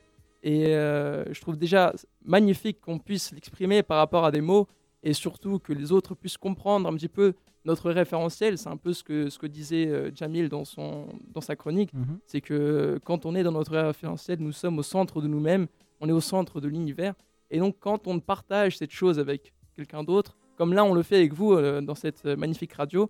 [0.43, 4.67] Et euh, je trouve déjà magnifique qu'on puisse l'exprimer par rapport à des mots
[5.03, 7.33] et surtout que les autres puissent comprendre un petit peu
[7.65, 8.57] notre référentiel.
[8.57, 11.93] C'est un peu ce que, ce que disait euh, Jamil dans, son, dans sa chronique.
[11.93, 12.19] Mhm.
[12.25, 15.67] C'est que quand on est dans notre référentiel, nous sommes au centre de nous-mêmes,
[15.99, 17.13] on est au centre de l'univers.
[17.51, 21.17] Et donc quand on partage cette chose avec quelqu'un d'autre, comme là on le fait
[21.17, 23.09] avec vous euh, dans cette euh, magnifique radio,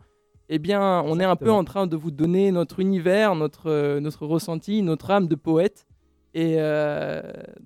[0.50, 4.00] eh bien on est un peu en train de vous donner notre univers, notre, euh,
[4.00, 5.88] notre ressenti, notre âme de poète.
[6.34, 7.22] Et euh,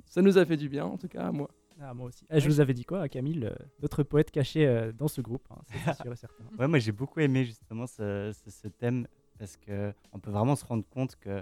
[0.06, 1.50] ça nous a fait du bien, en tout cas à moi.
[1.84, 2.24] Ah, moi aussi.
[2.30, 5.44] Ah, je vous avais dit quoi, Camille euh, Notre poète caché euh, dans ce groupe,
[5.50, 6.44] hein, c'est c'est sûr et certain.
[6.60, 9.08] Ouais, moi j'ai beaucoup aimé justement ce, ce- ce thème
[9.40, 11.42] parce que on peut vraiment se rendre compte que,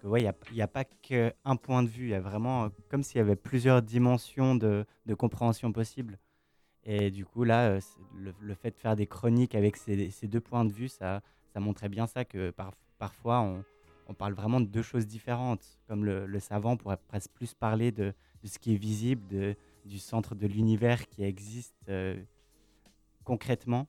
[0.00, 2.68] que ouais, il n'y a, a pas qu'un point de vue, il y a vraiment
[2.88, 6.18] comme s'il y avait plusieurs dimensions de, de compréhension possible.
[6.84, 7.80] Et du coup, là, euh,
[8.16, 11.22] le, le fait de faire des chroniques avec ces, ces deux points de vue, ça,
[11.52, 13.62] ça montrait bien ça que par- parfois on,
[14.06, 15.78] on parle vraiment de deux choses différentes.
[15.86, 19.54] Comme le, le savant pourrait presque plus parler de, de ce qui est visible, de,
[19.84, 22.22] du centre de l'univers qui existe euh,
[23.24, 23.86] concrètement,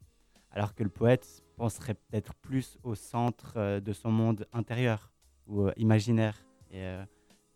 [0.51, 5.11] alors que le poète penserait peut-être plus au centre euh, de son monde intérieur
[5.47, 6.45] ou imaginaire.
[6.71, 6.83] Et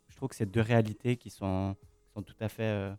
[0.09, 1.75] je trouve que c'est deux réalités qui sont,
[2.13, 2.91] sont tout à fait.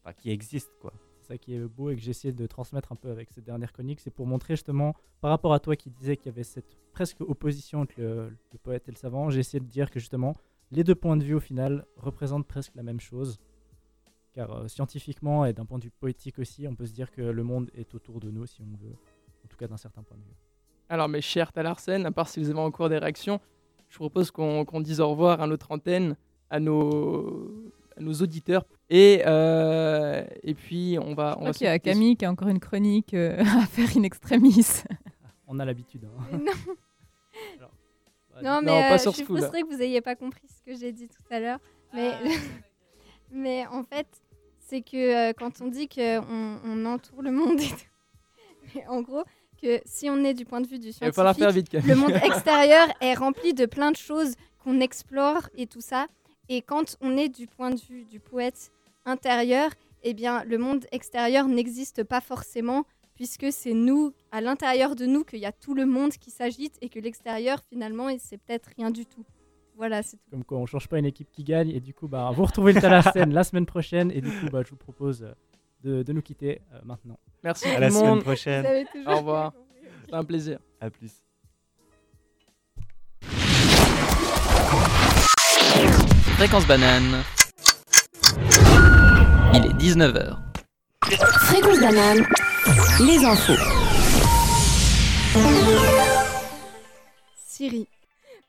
[0.00, 0.92] enfin, qui existent, quoi.
[1.22, 3.72] C'est ça qui est beau et que essayé de transmettre un peu avec cette dernière
[3.72, 6.76] chronique, c'est pour montrer justement, par rapport à toi qui disais qu'il y avait cette
[6.92, 10.34] presque opposition entre le, poète et le savant, j'ai essayé de dire que justement,
[10.72, 13.38] les deux points de vue au final représentent presque la même chose.
[14.32, 17.22] Car euh, scientifiquement et d'un point de vue poétique aussi, on peut se dire que
[17.22, 18.96] le monde est autour de nous, si on veut,
[19.44, 20.36] en tout cas d'un certain point de vue.
[20.88, 23.40] Alors mes chers Talarsen, à part si vous avez encore des réactions,
[23.90, 26.16] je vous propose qu'on dise au revoir à notre antenne,
[26.50, 28.64] à nos, nos auditeurs.
[28.90, 31.30] Et, euh, et puis on va...
[31.30, 33.66] Je on crois va qu'il y a Camille qui a encore une chronique euh, à
[33.66, 34.64] faire in extremis.
[35.46, 36.04] On a l'habitude.
[36.32, 36.38] hein.
[37.60, 37.66] non.
[38.34, 40.46] Bah, Non, non, mais pas euh, sur je suis frustrée que vous n'ayez pas compris
[40.48, 41.58] ce que j'ai dit tout à l'heure.
[41.94, 42.12] Mais,
[43.30, 44.06] mais en fait,
[44.58, 49.02] c'est que euh, quand on dit qu'on on entoure le monde, et tout, mais en
[49.02, 49.24] gros,
[49.60, 51.88] que si on est du point de vue du Il scientifique, faire vite, Camille.
[51.88, 54.34] le monde extérieur est rempli de plein de choses
[54.64, 56.06] qu'on explore et tout ça.
[56.48, 58.70] Et quand on est du point de vue du poète
[59.04, 59.70] intérieur,
[60.02, 62.84] eh bien, le monde extérieur n'existe pas forcément,
[63.14, 66.76] puisque c'est nous, à l'intérieur de nous, qu'il y a tout le monde qui s'agite
[66.80, 69.24] et que l'extérieur, finalement, c'est peut-être rien du tout.
[69.76, 70.30] Voilà, c'est tout.
[70.30, 71.70] Comme quoi, on change pas une équipe qui gagne.
[71.70, 74.10] Et du coup, bah, vous retrouvez le Talasène la semaine prochaine.
[74.10, 75.32] Et du coup, bah, je vous propose euh,
[75.82, 77.18] de, de nous quitter euh, maintenant.
[77.42, 78.86] Merci À tout la semaine prochaine.
[79.06, 79.52] Au revoir.
[80.02, 80.58] C'était un plaisir.
[80.80, 81.22] À plus.
[86.42, 87.22] Fréquence banane.
[89.54, 90.38] Il est 19h.
[91.04, 92.26] Fréquence banane,
[92.98, 93.52] les infos.
[97.46, 97.86] Syrie.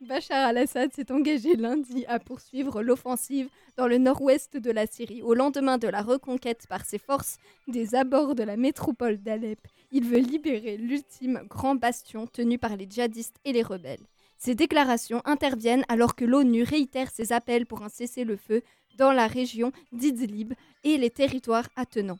[0.02, 5.36] Bachar al-Assad s'est engagé lundi à poursuivre l'offensive dans le nord-ouest de la Syrie au
[5.36, 7.38] lendemain de la reconquête par ses forces
[7.68, 9.60] des abords de la métropole d'Alep.
[9.92, 14.08] Il veut libérer l'ultime grand bastion tenu par les djihadistes et les rebelles.
[14.44, 18.62] Ces déclarations interviennent alors que l'ONU réitère ses appels pour un cessez-le-feu
[18.98, 20.52] dans la région d'Idlib
[20.84, 22.20] et les territoires attenants.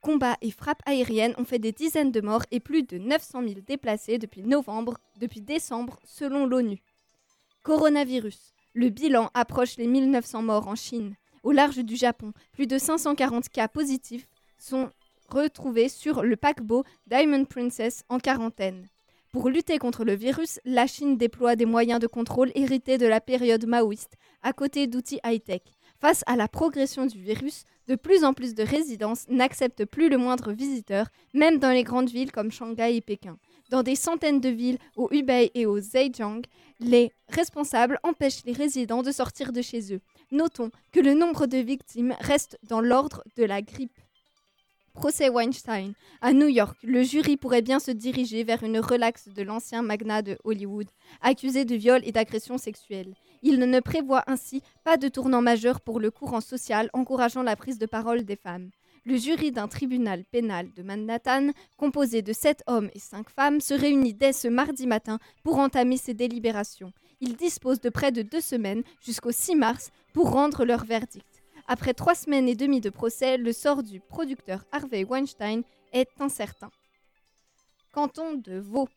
[0.00, 3.54] Combats et frappes aériennes ont fait des dizaines de morts et plus de 900 000
[3.66, 6.78] déplacés depuis novembre, depuis décembre, selon l'ONU.
[7.64, 8.54] Coronavirus.
[8.72, 11.16] Le bilan approche les 1900 morts en Chine.
[11.42, 14.88] Au large du Japon, plus de 540 cas positifs sont
[15.28, 18.88] retrouvés sur le paquebot Diamond Princess en quarantaine.
[19.30, 23.20] Pour lutter contre le virus, la Chine déploie des moyens de contrôle hérités de la
[23.20, 25.60] période maoïste, à côté d'outils high-tech.
[26.00, 30.16] Face à la progression du virus, de plus en plus de résidences n'acceptent plus le
[30.16, 33.36] moindre visiteur, même dans les grandes villes comme Shanghai et Pékin.
[33.68, 36.40] Dans des centaines de villes, au Hubei et au Zhejiang,
[36.80, 40.00] les responsables empêchent les résidents de sortir de chez eux.
[40.30, 43.98] Notons que le nombre de victimes reste dans l'ordre de la grippe.
[44.98, 45.92] Procès Weinstein.
[46.20, 50.22] À New York, le jury pourrait bien se diriger vers une relaxe de l'ancien magnat
[50.22, 50.88] de Hollywood,
[51.22, 53.14] accusé de viol et d'agression sexuelle.
[53.42, 57.78] Il ne prévoit ainsi pas de tournant majeur pour le courant social encourageant la prise
[57.78, 58.70] de parole des femmes.
[59.04, 63.74] Le jury d'un tribunal pénal de Manhattan, composé de sept hommes et cinq femmes, se
[63.74, 66.92] réunit dès ce mardi matin pour entamer ses délibérations.
[67.20, 71.37] Ils disposent de près de deux semaines, jusqu'au 6 mars, pour rendre leur verdict.
[71.70, 75.62] Après trois semaines et demie de procès, le sort du producteur Harvey Weinstein
[75.92, 76.70] est incertain.
[77.92, 78.88] Canton de Vaud.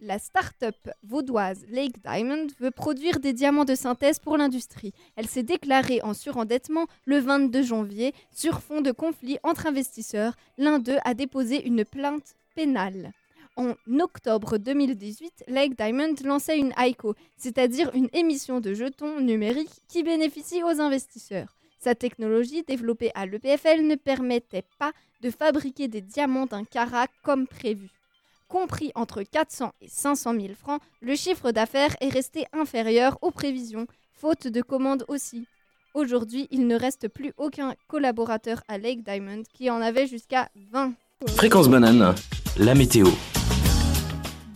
[0.00, 4.94] La start-up vaudoise Lake Diamond veut produire des diamants de synthèse pour l'industrie.
[5.16, 10.34] Elle s'est déclarée en surendettement le 22 janvier sur fond de conflit entre investisseurs.
[10.56, 13.12] L'un d'eux a déposé une plainte pénale.
[13.56, 20.02] En octobre 2018, Lake Diamond lançait une ICO, c'est-à-dire une émission de jetons numériques qui
[20.02, 21.54] bénéficie aux investisseurs.
[21.84, 27.46] Sa technologie, développée à l'EPFL, ne permettait pas de fabriquer des diamants d'un carat comme
[27.46, 27.90] prévu.
[28.48, 33.86] Compris entre 400 et 500 000 francs, le chiffre d'affaires est resté inférieur aux prévisions,
[34.14, 35.46] faute de commandes aussi.
[35.92, 40.94] Aujourd'hui, il ne reste plus aucun collaborateur à Lake Diamond qui en avait jusqu'à 20.
[41.36, 42.14] Fréquence banane,
[42.56, 43.08] la météo.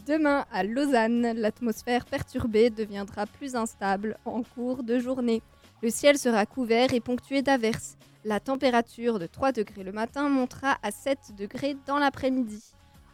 [0.06, 5.42] Demain, à Lausanne, l'atmosphère perturbée deviendra plus instable en cours de journée.
[5.80, 7.96] Le ciel sera couvert et ponctué d'averses.
[8.24, 12.62] La température de 3 degrés le matin montera à 7 degrés dans l'après-midi.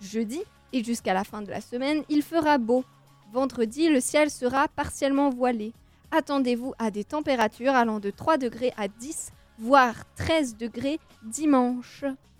[0.00, 0.40] Jeudi
[0.72, 2.84] et jusqu'à la fin de la semaine, il fera beau.
[3.32, 5.74] Vendredi, le ciel sera partiellement voilé.
[6.10, 12.04] Attendez-vous à des températures allant de 3 degrés à 10, voire 13 degrés dimanche.